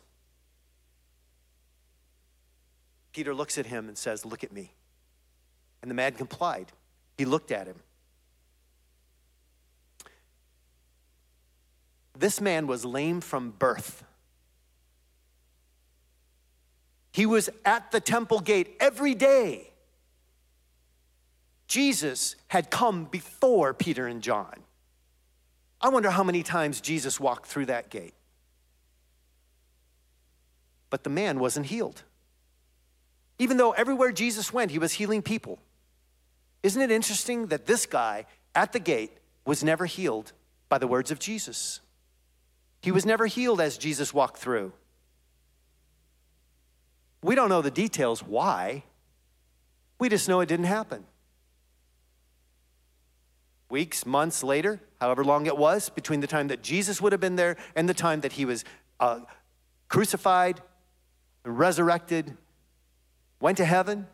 Peter 3.14 3.34
looks 3.34 3.58
at 3.58 3.66
him 3.66 3.88
and 3.88 3.98
says, 3.98 4.26
Look 4.26 4.44
at 4.44 4.52
me. 4.52 4.74
And 5.82 5.90
the 5.90 5.96
man 5.96 6.14
complied. 6.14 6.72
He 7.18 7.26
looked 7.26 7.52
at 7.52 7.68
him. 7.68 7.78
This 12.18 12.42
man 12.42 12.68
was 12.68 12.84
lame 12.84 13.22
from 13.22 13.52
birth. 13.52 14.04
He 17.12 17.26
was 17.26 17.50
at 17.66 17.92
the 17.92 18.00
temple 18.00 18.40
gate 18.40 18.76
every 18.80 19.16
day. 19.16 19.72
Jesus 21.68 22.36
had 22.48 22.70
come 22.70 23.06
before 23.06 23.74
Peter 23.74 24.08
and 24.08 24.22
John. 24.22 24.54
I 25.82 25.90
wonder 25.90 26.10
how 26.10 26.24
many 26.24 26.44
times 26.44 26.82
Jesus 26.82 27.20
walked 27.20 27.48
through 27.48 27.66
that 27.68 27.90
gate. 27.90 28.14
But 30.90 31.04
the 31.04 31.10
man 31.10 31.40
wasn't 31.40 31.66
healed. 31.66 32.04
Even 33.40 33.58
though 33.58 33.72
everywhere 33.72 34.12
Jesus 34.12 34.52
went, 34.52 34.72
he 34.72 34.80
was 34.80 34.94
healing 34.94 35.22
people. 35.22 35.60
Isn't 36.64 36.82
it 36.82 36.92
interesting 36.92 37.48
that 37.48 37.66
this 37.66 37.86
guy 37.86 38.26
at 38.56 38.74
the 38.74 38.80
gate 38.80 39.12
was 39.46 39.64
never 39.64 39.86
healed 39.86 40.34
by 40.70 40.78
the 40.78 40.88
words 40.88 41.12
of 41.12 41.20
Jesus? 41.20 41.82
He 42.82 42.92
was 42.92 43.06
never 43.06 43.28
healed 43.28 43.62
as 43.62 43.78
Jesus 43.78 44.14
walked 44.14 44.38
through. 44.38 44.74
We 47.24 47.36
don't 47.36 47.50
know 47.50 47.62
the 47.62 47.72
details 47.72 48.24
why. 48.24 48.84
We 50.00 50.10
just 50.10 50.30
know 50.30 50.42
it 50.42 50.48
didn't 50.48 50.66
happen. 50.66 51.06
Weeks, 53.70 54.06
months 54.06 54.44
later, 54.44 54.80
however 55.02 55.26
long 55.26 55.46
it 55.46 55.58
was, 55.58 55.90
between 55.90 56.22
the 56.22 56.28
time 56.28 56.48
that 56.48 56.64
Jesus 56.64 57.02
would 57.02 57.12
have 57.12 57.20
been 57.20 57.36
there 57.36 57.58
and 57.76 57.90
the 57.90 57.94
time 57.94 58.22
that 58.22 58.34
he 58.34 58.46
was 58.46 58.64
uh, 59.00 59.22
crucified, 59.90 60.62
resurrected, 61.44 62.38
went 63.40 63.58
to 63.58 63.66
heaven, 63.66 64.08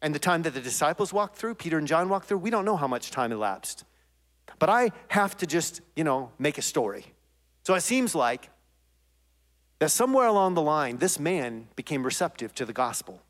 and 0.00 0.14
the 0.14 0.18
time 0.18 0.42
that 0.42 0.54
the 0.54 0.60
disciples 0.60 1.12
walked 1.12 1.36
through, 1.36 1.54
Peter 1.54 1.78
and 1.78 1.86
John 1.86 2.08
walked 2.08 2.26
through, 2.28 2.38
we 2.38 2.50
don't 2.50 2.64
know 2.64 2.76
how 2.76 2.86
much 2.86 3.10
time 3.10 3.32
elapsed. 3.32 3.84
But 4.58 4.68
I 4.68 4.90
have 5.08 5.36
to 5.38 5.46
just, 5.46 5.80
you 5.96 6.04
know, 6.04 6.32
make 6.38 6.58
a 6.58 6.62
story. 6.62 7.06
So 7.64 7.74
it 7.74 7.82
seems 7.82 8.14
like 8.14 8.50
that 9.78 9.90
somewhere 9.90 10.26
along 10.26 10.54
the 10.54 10.62
line, 10.62 10.98
this 10.98 11.18
man 11.18 11.68
became 11.76 12.02
receptive 12.02 12.54
to 12.56 12.64
the 12.64 12.72
gospel. 12.72 13.22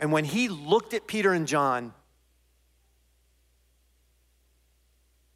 And 0.00 0.12
when 0.12 0.24
he 0.24 0.48
looked 0.48 0.94
at 0.94 1.06
Peter 1.06 1.32
and 1.32 1.46
John, 1.46 1.92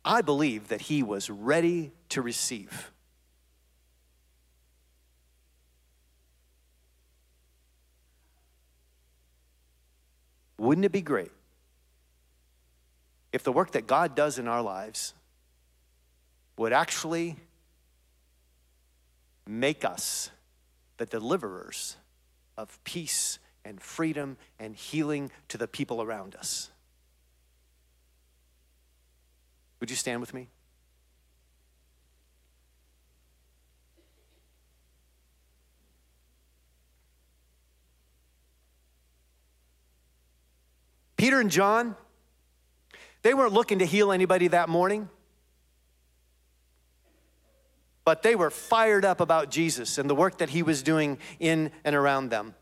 I 0.04 0.22
believe 0.22 0.68
that 0.68 0.82
he 0.82 1.02
was 1.02 1.30
ready 1.30 1.92
to 2.10 2.22
receive. 2.22 2.91
Wouldn't 10.62 10.84
it 10.84 10.92
be 10.92 11.02
great 11.02 11.32
if 13.32 13.42
the 13.42 13.50
work 13.50 13.72
that 13.72 13.88
God 13.88 14.14
does 14.14 14.38
in 14.38 14.46
our 14.46 14.62
lives 14.62 15.12
would 16.56 16.72
actually 16.72 17.34
make 19.44 19.84
us 19.84 20.30
the 20.98 21.06
deliverers 21.06 21.96
of 22.56 22.78
peace 22.84 23.40
and 23.64 23.80
freedom 23.80 24.36
and 24.60 24.76
healing 24.76 25.32
to 25.48 25.58
the 25.58 25.66
people 25.66 26.00
around 26.00 26.36
us? 26.36 26.70
Would 29.80 29.90
you 29.90 29.96
stand 29.96 30.20
with 30.20 30.32
me? 30.32 30.46
Peter 41.22 41.38
and 41.38 41.52
John, 41.52 41.94
they 43.22 43.32
weren't 43.32 43.52
looking 43.52 43.78
to 43.78 43.86
heal 43.86 44.10
anybody 44.10 44.48
that 44.48 44.68
morning, 44.68 45.08
but 48.04 48.24
they 48.24 48.34
were 48.34 48.50
fired 48.50 49.04
up 49.04 49.20
about 49.20 49.48
Jesus 49.48 49.98
and 49.98 50.10
the 50.10 50.16
work 50.16 50.38
that 50.38 50.50
he 50.50 50.64
was 50.64 50.82
doing 50.82 51.18
in 51.38 51.70
and 51.84 51.94
around 51.94 52.30
them. 52.30 52.56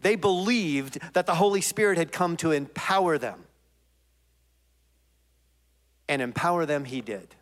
They 0.00 0.14
believed 0.14 1.00
that 1.14 1.26
the 1.26 1.34
Holy 1.34 1.60
Spirit 1.60 1.98
had 1.98 2.12
come 2.12 2.36
to 2.36 2.52
empower 2.52 3.18
them. 3.18 3.42
And 6.08 6.22
empower 6.22 6.64
them, 6.64 6.84
he 6.84 7.00
did. 7.00 7.34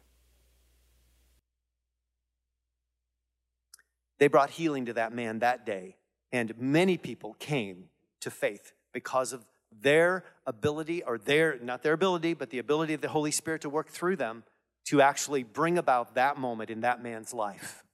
They 4.17 4.29
brought 4.29 4.49
healing 4.49 4.87
to 4.87 4.95
that 4.95 5.13
man 5.13 5.41
that 5.41 5.67
day, 5.67 5.97
and 6.33 6.57
many 6.57 6.97
people 6.97 7.37
came 7.39 7.91
to 8.21 8.31
faith 8.31 8.73
because 8.95 9.35
of 9.35 9.45
their 9.71 10.25
ability, 10.47 11.03
or 11.03 11.19
their, 11.19 11.59
not 11.61 11.83
their 11.83 11.93
ability, 11.93 12.35
but 12.35 12.51
the 12.51 12.59
ability 12.59 12.95
of 12.95 13.01
the 13.01 13.09
Holy 13.09 13.31
Spirit 13.31 13.63
to 13.63 13.69
work 13.69 13.89
through 13.89 14.17
them 14.17 14.45
to 14.87 15.03
actually 15.03 15.43
bring 15.43 15.77
about 15.77 16.15
that 16.15 16.39
moment 16.39 16.71
in 16.71 16.81
that 16.81 17.03
man's 17.03 17.35
life. 17.35 17.85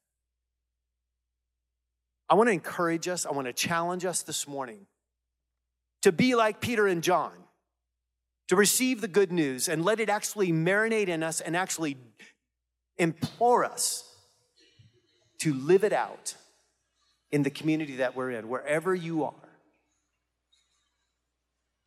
I 2.28 2.34
want 2.34 2.48
to 2.48 2.52
encourage 2.52 3.08
us, 3.08 3.26
I 3.26 3.32
want 3.32 3.46
to 3.46 3.52
challenge 3.52 4.04
us 4.04 4.22
this 4.22 4.48
morning 4.48 4.86
to 6.02 6.12
be 6.12 6.34
like 6.34 6.60
Peter 6.60 6.86
and 6.86 7.02
John, 7.02 7.32
to 8.48 8.56
receive 8.56 9.00
the 9.00 9.08
good 9.08 9.32
news 9.32 9.68
and 9.68 9.84
let 9.84 10.00
it 10.00 10.08
actually 10.08 10.52
marinate 10.52 11.08
in 11.08 11.22
us 11.22 11.40
and 11.40 11.56
actually 11.56 11.96
implore 12.98 13.64
us 13.64 14.04
to 15.40 15.52
live 15.52 15.82
it 15.84 15.92
out 15.92 16.36
in 17.32 17.42
the 17.42 17.50
community 17.50 17.96
that 17.96 18.14
we're 18.14 18.30
in, 18.30 18.48
wherever 18.48 18.94
you 18.94 19.24
are. 19.24 19.34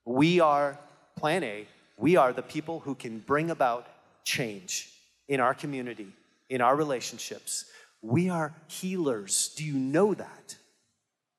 We 0.07 0.39
are, 0.39 0.79
plan 1.17 1.43
A, 1.43 1.67
we 1.97 2.15
are 2.15 2.31
the 2.31 2.41
people 2.41 2.79
who 2.79 2.95
can 2.95 3.19
bring 3.19 3.51
about 3.51 3.87
change 4.23 4.89
in 5.27 5.41
our 5.41 5.53
community, 5.53 6.07
in 6.49 6.61
our 6.61 6.77
relationships. 6.77 7.65
We 8.01 8.29
are 8.29 8.53
healers. 8.67 9.53
Do 9.57 9.65
you 9.65 9.73
know 9.73 10.13
that? 10.13 10.55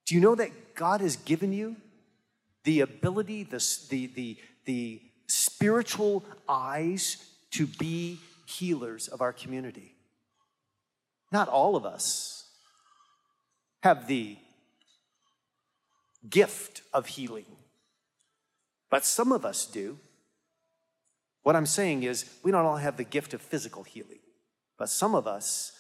Do 0.04 0.14
you 0.14 0.20
know 0.20 0.34
that 0.34 0.74
God 0.74 1.00
has 1.00 1.16
given 1.16 1.54
you 1.54 1.76
the 2.64 2.80
ability, 2.80 3.44
the, 3.44 3.64
the, 3.88 4.06
the, 4.08 4.36
the 4.66 5.00
spiritual 5.28 6.22
eyes 6.46 7.24
to 7.52 7.66
be 7.66 8.20
healers 8.44 9.08
of 9.08 9.22
our 9.22 9.32
community? 9.32 9.94
Not 11.32 11.48
all 11.48 11.74
of 11.74 11.86
us 11.86 12.44
have 13.82 14.08
the 14.08 14.36
gift 16.28 16.82
of 16.92 17.06
healing. 17.06 17.46
But 18.90 19.04
some 19.04 19.32
of 19.32 19.44
us 19.44 19.66
do. 19.66 19.98
What 21.42 21.56
I'm 21.56 21.66
saying 21.66 22.02
is, 22.02 22.30
we 22.42 22.50
don't 22.50 22.64
all 22.64 22.76
have 22.76 22.96
the 22.96 23.04
gift 23.04 23.34
of 23.34 23.40
physical 23.40 23.82
healing, 23.82 24.18
but 24.78 24.88
some 24.88 25.14
of 25.14 25.26
us 25.26 25.72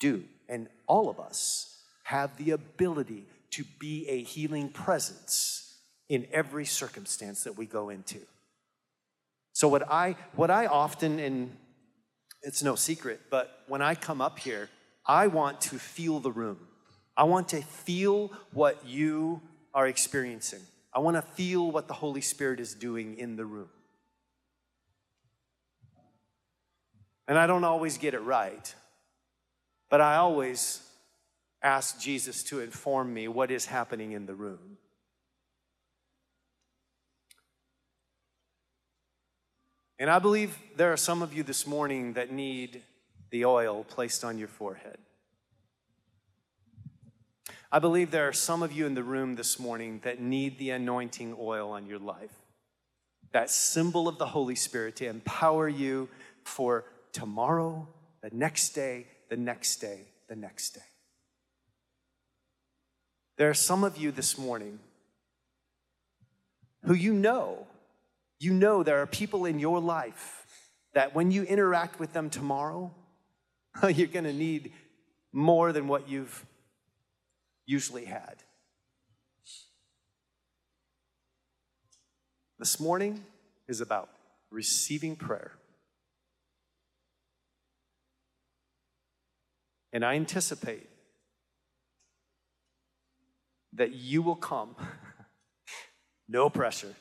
do. 0.00 0.24
And 0.48 0.68
all 0.86 1.08
of 1.08 1.20
us 1.20 1.82
have 2.04 2.36
the 2.36 2.50
ability 2.50 3.24
to 3.50 3.64
be 3.78 4.08
a 4.08 4.22
healing 4.22 4.68
presence 4.68 5.78
in 6.08 6.26
every 6.32 6.64
circumstance 6.64 7.44
that 7.44 7.56
we 7.56 7.66
go 7.66 7.88
into. 7.88 8.18
So, 9.52 9.68
what 9.68 9.90
I, 9.90 10.16
what 10.34 10.50
I 10.50 10.66
often, 10.66 11.18
and 11.18 11.56
it's 12.42 12.62
no 12.62 12.74
secret, 12.74 13.20
but 13.30 13.60
when 13.68 13.82
I 13.82 13.94
come 13.94 14.20
up 14.20 14.38
here, 14.38 14.68
I 15.06 15.26
want 15.26 15.60
to 15.62 15.78
feel 15.78 16.20
the 16.20 16.32
room. 16.32 16.58
I 17.16 17.24
want 17.24 17.48
to 17.50 17.62
feel 17.62 18.32
what 18.52 18.84
you 18.86 19.40
are 19.74 19.86
experiencing. 19.86 20.60
I 20.94 20.98
want 20.98 21.16
to 21.16 21.22
feel 21.22 21.70
what 21.70 21.88
the 21.88 21.94
Holy 21.94 22.20
Spirit 22.20 22.60
is 22.60 22.74
doing 22.74 23.16
in 23.16 23.36
the 23.36 23.44
room. 23.44 23.70
And 27.26 27.38
I 27.38 27.46
don't 27.46 27.64
always 27.64 27.98
get 27.98 28.14
it 28.14 28.20
right, 28.20 28.74
but 29.88 30.00
I 30.00 30.16
always 30.16 30.82
ask 31.62 32.00
Jesus 32.00 32.42
to 32.44 32.60
inform 32.60 33.14
me 33.14 33.28
what 33.28 33.50
is 33.50 33.66
happening 33.66 34.12
in 34.12 34.26
the 34.26 34.34
room. 34.34 34.76
And 39.98 40.10
I 40.10 40.18
believe 40.18 40.58
there 40.76 40.92
are 40.92 40.96
some 40.96 41.22
of 41.22 41.32
you 41.32 41.44
this 41.44 41.64
morning 41.64 42.14
that 42.14 42.32
need 42.32 42.82
the 43.30 43.44
oil 43.44 43.84
placed 43.84 44.24
on 44.24 44.36
your 44.36 44.48
forehead. 44.48 44.98
I 47.74 47.78
believe 47.78 48.10
there 48.10 48.28
are 48.28 48.34
some 48.34 48.62
of 48.62 48.70
you 48.70 48.84
in 48.84 48.92
the 48.92 49.02
room 49.02 49.34
this 49.34 49.58
morning 49.58 50.02
that 50.04 50.20
need 50.20 50.58
the 50.58 50.70
anointing 50.70 51.34
oil 51.40 51.70
on 51.70 51.86
your 51.86 51.98
life. 51.98 52.34
That 53.32 53.50
symbol 53.50 54.08
of 54.08 54.18
the 54.18 54.26
Holy 54.26 54.56
Spirit 54.56 54.96
to 54.96 55.06
empower 55.06 55.70
you 55.70 56.10
for 56.44 56.84
tomorrow, 57.12 57.88
the 58.22 58.28
next 58.30 58.74
day, 58.74 59.06
the 59.30 59.38
next 59.38 59.76
day, 59.76 60.00
the 60.28 60.36
next 60.36 60.74
day. 60.74 60.82
There 63.38 63.48
are 63.48 63.54
some 63.54 63.84
of 63.84 63.96
you 63.96 64.12
this 64.12 64.36
morning 64.36 64.78
who 66.84 66.92
you 66.92 67.14
know, 67.14 67.66
you 68.38 68.52
know 68.52 68.82
there 68.82 69.00
are 69.00 69.06
people 69.06 69.46
in 69.46 69.58
your 69.58 69.80
life 69.80 70.44
that 70.92 71.14
when 71.14 71.30
you 71.30 71.44
interact 71.44 71.98
with 71.98 72.12
them 72.12 72.28
tomorrow, 72.28 72.92
you're 73.88 74.08
going 74.08 74.26
to 74.26 74.32
need 74.34 74.72
more 75.32 75.72
than 75.72 75.88
what 75.88 76.06
you've 76.06 76.44
usually 77.66 78.04
had. 78.04 78.42
This 82.58 82.78
morning 82.78 83.24
is 83.66 83.80
about 83.80 84.08
receiving 84.50 85.16
prayer. 85.16 85.52
And 89.92 90.04
I 90.04 90.14
anticipate 90.14 90.88
that 93.74 93.92
you 93.92 94.22
will 94.22 94.36
come. 94.36 94.76
no 96.28 96.48
pressure. 96.48 96.94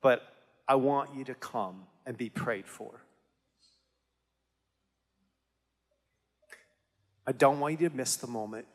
But 0.00 0.22
I 0.68 0.76
want 0.76 1.14
you 1.14 1.24
to 1.24 1.34
come 1.34 1.82
and 2.06 2.16
be 2.16 2.30
prayed 2.30 2.66
for. 2.66 3.00
I 7.26 7.32
don't 7.32 7.60
want 7.60 7.80
you 7.80 7.88
to 7.88 7.96
miss 7.96 8.16
the 8.16 8.26
moment 8.26 8.66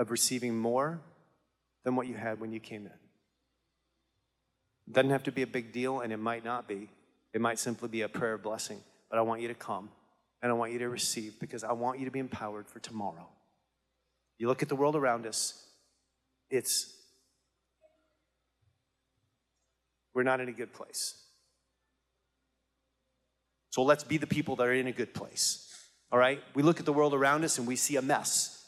of 0.00 0.10
receiving 0.10 0.58
more 0.58 0.98
than 1.84 1.94
what 1.94 2.06
you 2.06 2.14
had 2.14 2.40
when 2.40 2.50
you 2.50 2.58
came 2.58 2.86
in. 2.86 2.92
It 4.88 4.94
doesn't 4.94 5.10
have 5.10 5.24
to 5.24 5.32
be 5.32 5.42
a 5.42 5.46
big 5.46 5.72
deal, 5.72 6.00
and 6.00 6.12
it 6.12 6.16
might 6.16 6.42
not 6.44 6.66
be. 6.66 6.88
It 7.34 7.40
might 7.40 7.58
simply 7.58 7.88
be 7.88 8.00
a 8.00 8.08
prayer 8.08 8.34
of 8.34 8.42
blessing. 8.42 8.80
But 9.10 9.18
I 9.18 9.22
want 9.22 9.42
you 9.42 9.48
to 9.48 9.54
come 9.54 9.90
and 10.42 10.50
I 10.50 10.54
want 10.54 10.72
you 10.72 10.78
to 10.78 10.88
receive 10.88 11.38
because 11.38 11.62
I 11.62 11.72
want 11.72 11.98
you 11.98 12.06
to 12.06 12.10
be 12.10 12.18
empowered 12.18 12.66
for 12.66 12.78
tomorrow. 12.78 13.28
You 14.38 14.48
look 14.48 14.62
at 14.62 14.68
the 14.68 14.76
world 14.76 14.96
around 14.96 15.26
us, 15.26 15.66
it's, 16.48 16.94
we're 20.14 20.22
not 20.22 20.40
in 20.40 20.48
a 20.48 20.52
good 20.52 20.72
place. 20.72 21.14
So 23.68 23.82
let's 23.82 24.02
be 24.02 24.16
the 24.16 24.26
people 24.26 24.56
that 24.56 24.66
are 24.66 24.72
in 24.72 24.86
a 24.86 24.92
good 24.92 25.12
place. 25.12 25.66
All 26.10 26.18
right? 26.18 26.42
We 26.54 26.62
look 26.62 26.80
at 26.80 26.86
the 26.86 26.92
world 26.92 27.12
around 27.12 27.44
us 27.44 27.58
and 27.58 27.66
we 27.66 27.76
see 27.76 27.96
a 27.96 28.02
mess. 28.02 28.59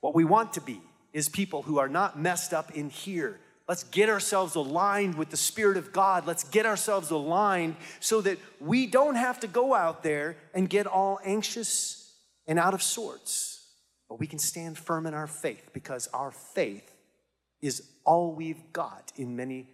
What 0.00 0.14
we 0.14 0.24
want 0.24 0.54
to 0.54 0.60
be 0.60 0.80
is 1.12 1.28
people 1.28 1.62
who 1.62 1.78
are 1.78 1.88
not 1.88 2.18
messed 2.18 2.52
up 2.52 2.72
in 2.72 2.90
here, 2.90 3.40
Let's 3.68 3.84
get 3.84 4.08
ourselves 4.08 4.54
aligned 4.54 5.16
with 5.16 5.28
the 5.28 5.36
Spirit 5.36 5.76
of 5.76 5.92
God. 5.92 6.26
Let's 6.26 6.42
get 6.42 6.64
ourselves 6.64 7.10
aligned 7.10 7.76
so 8.00 8.22
that 8.22 8.38
we 8.60 8.86
don't 8.86 9.14
have 9.14 9.38
to 9.40 9.46
go 9.46 9.74
out 9.74 10.02
there 10.02 10.38
and 10.54 10.70
get 10.70 10.86
all 10.86 11.20
anxious 11.22 12.14
and 12.46 12.58
out 12.58 12.72
of 12.72 12.82
sorts, 12.82 13.66
but 14.08 14.18
we 14.18 14.26
can 14.26 14.38
stand 14.38 14.78
firm 14.78 15.06
in 15.06 15.12
our 15.12 15.26
faith 15.26 15.68
because 15.74 16.08
our 16.14 16.30
faith 16.30 16.90
is 17.60 17.82
all 18.06 18.32
we've 18.32 18.72
got 18.72 19.12
in 19.16 19.36
many 19.36 19.68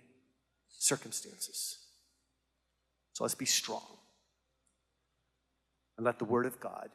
circumstances. 0.76 1.78
So 3.12 3.22
let's 3.22 3.36
be 3.36 3.44
strong 3.44 3.86
and 5.96 6.04
let 6.04 6.18
the 6.18 6.24
Word 6.24 6.46
of 6.46 6.58
God 6.58 6.88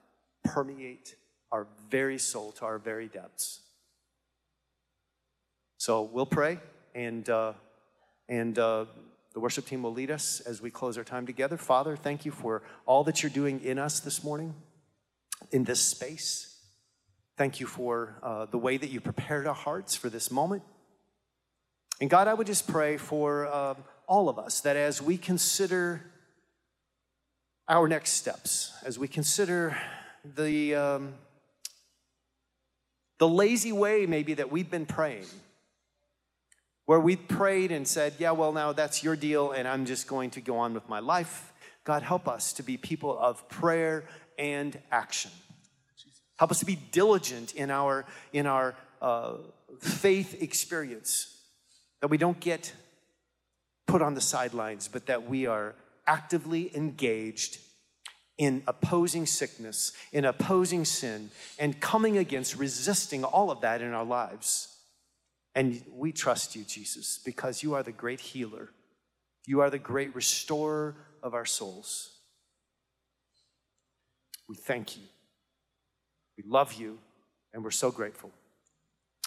permeate 0.44 1.16
our 1.52 1.68
very 1.90 2.18
soul 2.18 2.52
to 2.54 2.66
our 2.66 2.78
very 2.78 3.08
depths. 3.08 3.62
So 5.78 6.04
we'll 6.04 6.26
pray 6.26 6.60
and, 6.94 7.28
uh, 7.30 7.54
and 8.28 8.58
uh, 8.60 8.86
the 9.34 9.40
worship 9.40 9.66
team 9.66 9.84
will 9.84 9.94
lead 9.94 10.12
us 10.12 10.42
as 10.42 10.62
we 10.62 10.70
close 10.70 10.98
our 10.98 11.04
time 11.04 11.26
together. 11.26 11.58
Father, 11.58 11.96
thank 11.96 12.26
you 12.26 12.32
for 12.32 12.64
all 12.86 13.04
that 13.06 13.24
you're 13.24 13.30
doing 13.30 13.64
in 13.64 13.80
us 13.80 14.00
this 14.00 14.24
morning, 14.24 14.54
in 15.52 15.64
this 15.64 15.80
space. 15.80 16.58
Thank 17.38 17.60
you 17.60 17.66
for 17.68 18.16
uh, 18.22 18.48
the 18.48 18.58
way 18.58 18.76
that 18.76 18.90
you 18.90 19.00
prepared 19.00 19.48
our 19.48 19.56
hearts 19.56 19.96
for 19.96 20.10
this 20.10 20.30
moment. 20.30 20.64
And 22.02 22.10
God, 22.10 22.28
I 22.28 22.34
would 22.34 22.48
just 22.48 22.68
pray 22.68 22.98
for 22.98 23.48
um, 23.48 23.78
all 24.08 24.28
of 24.28 24.38
us 24.40 24.62
that 24.62 24.76
as 24.76 25.02
we 25.02 25.18
consider 25.18 26.04
our 27.68 27.88
next 27.88 28.14
steps, 28.14 28.74
as 28.84 28.98
we 29.00 29.08
consider 29.08 29.78
the, 30.36 30.76
um, 30.76 31.14
the 33.20 33.28
lazy 33.28 33.72
way 33.72 34.06
maybe 34.06 34.34
that 34.36 34.52
we've 34.52 34.72
been 34.72 34.86
praying, 34.86 35.26
where 36.86 37.00
we've 37.00 37.28
prayed 37.28 37.72
and 37.72 37.88
said, 37.88 38.14
Yeah, 38.18 38.32
well, 38.32 38.52
now 38.52 38.74
that's 38.74 39.04
your 39.04 39.16
deal, 39.16 39.52
and 39.52 39.68
I'm 39.68 39.86
just 39.86 40.08
going 40.08 40.32
to 40.32 40.42
go 40.42 40.58
on 40.58 40.74
with 40.74 40.90
my 40.90 41.00
life. 41.00 41.54
God, 41.84 42.02
help 42.02 42.28
us 42.28 42.54
to 42.54 42.64
be 42.64 42.78
people 42.78 43.18
of 43.18 43.48
prayer 43.50 44.06
and 44.38 44.78
action. 44.92 45.32
Help 46.38 46.52
us 46.52 46.60
to 46.60 46.66
be 46.66 46.76
diligent 46.92 47.54
in 47.54 47.70
our, 47.70 48.06
in 48.32 48.48
our 48.48 48.76
uh, 49.02 49.34
faith 49.80 50.42
experience, 50.42 51.38
that 52.02 52.08
we 52.08 52.18
don't 52.18 52.40
get 52.40 52.74
put 53.88 54.02
on 54.02 54.14
the 54.14 54.22
sidelines, 54.22 54.88
but 54.88 55.08
that 55.08 55.28
we 55.28 55.46
are 55.46 55.76
actively 56.08 56.76
engaged 56.76 57.60
in 58.40 58.64
opposing 58.68 59.26
sickness, 59.26 59.92
in 60.14 60.24
opposing 60.24 60.86
sin, 60.86 61.30
and 61.60 61.80
coming 61.82 62.18
against, 62.18 62.56
resisting 62.56 63.26
all 63.26 63.52
of 63.52 63.62
that 63.62 63.82
in 63.82 63.94
our 63.94 64.06
lives. 64.06 64.78
And 65.54 65.84
we 65.94 66.14
trust 66.14 66.56
you, 66.56 66.64
Jesus, 66.64 67.20
because 67.24 67.62
you 67.62 67.76
are 67.76 67.84
the 67.84 67.92
great 67.92 68.22
healer. 68.22 68.70
You 69.46 69.60
are 69.60 69.70
the 69.70 69.78
great 69.78 70.16
restorer 70.16 70.96
of 71.22 71.34
our 71.34 71.46
souls. 71.46 72.12
We 74.48 74.56
thank 74.56 74.96
you. 74.96 75.04
We 76.38 76.46
love 76.50 76.74
you, 76.74 76.98
and 77.54 77.62
we're 77.62 77.72
so 77.72 77.92
grateful. 77.92 78.32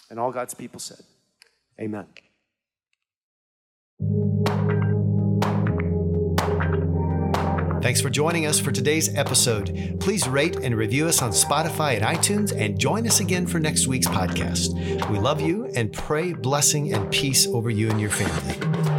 And 0.09 0.19
all 0.19 0.31
God's 0.31 0.55
people 0.55 0.79
said, 0.79 1.03
Amen. 1.79 2.07
Thanks 7.83 7.99
for 7.99 8.09
joining 8.09 8.45
us 8.45 8.61
for 8.61 8.71
today's 8.71 9.13
episode. 9.13 9.97
Please 9.99 10.25
rate 10.25 10.55
and 10.55 10.73
review 10.73 11.05
us 11.05 11.21
on 11.21 11.31
Spotify 11.31 11.97
and 11.97 12.05
iTunes 12.17 12.57
and 12.57 12.79
join 12.79 13.05
us 13.05 13.19
again 13.19 13.45
for 13.45 13.59
next 13.59 13.87
week's 13.87 14.07
podcast. 14.07 14.71
We 15.09 15.19
love 15.19 15.41
you 15.41 15.65
and 15.75 15.91
pray 15.91 16.31
blessing 16.31 16.93
and 16.93 17.11
peace 17.11 17.45
over 17.45 17.69
you 17.69 17.89
and 17.89 17.99
your 17.99 18.09
family. 18.09 18.92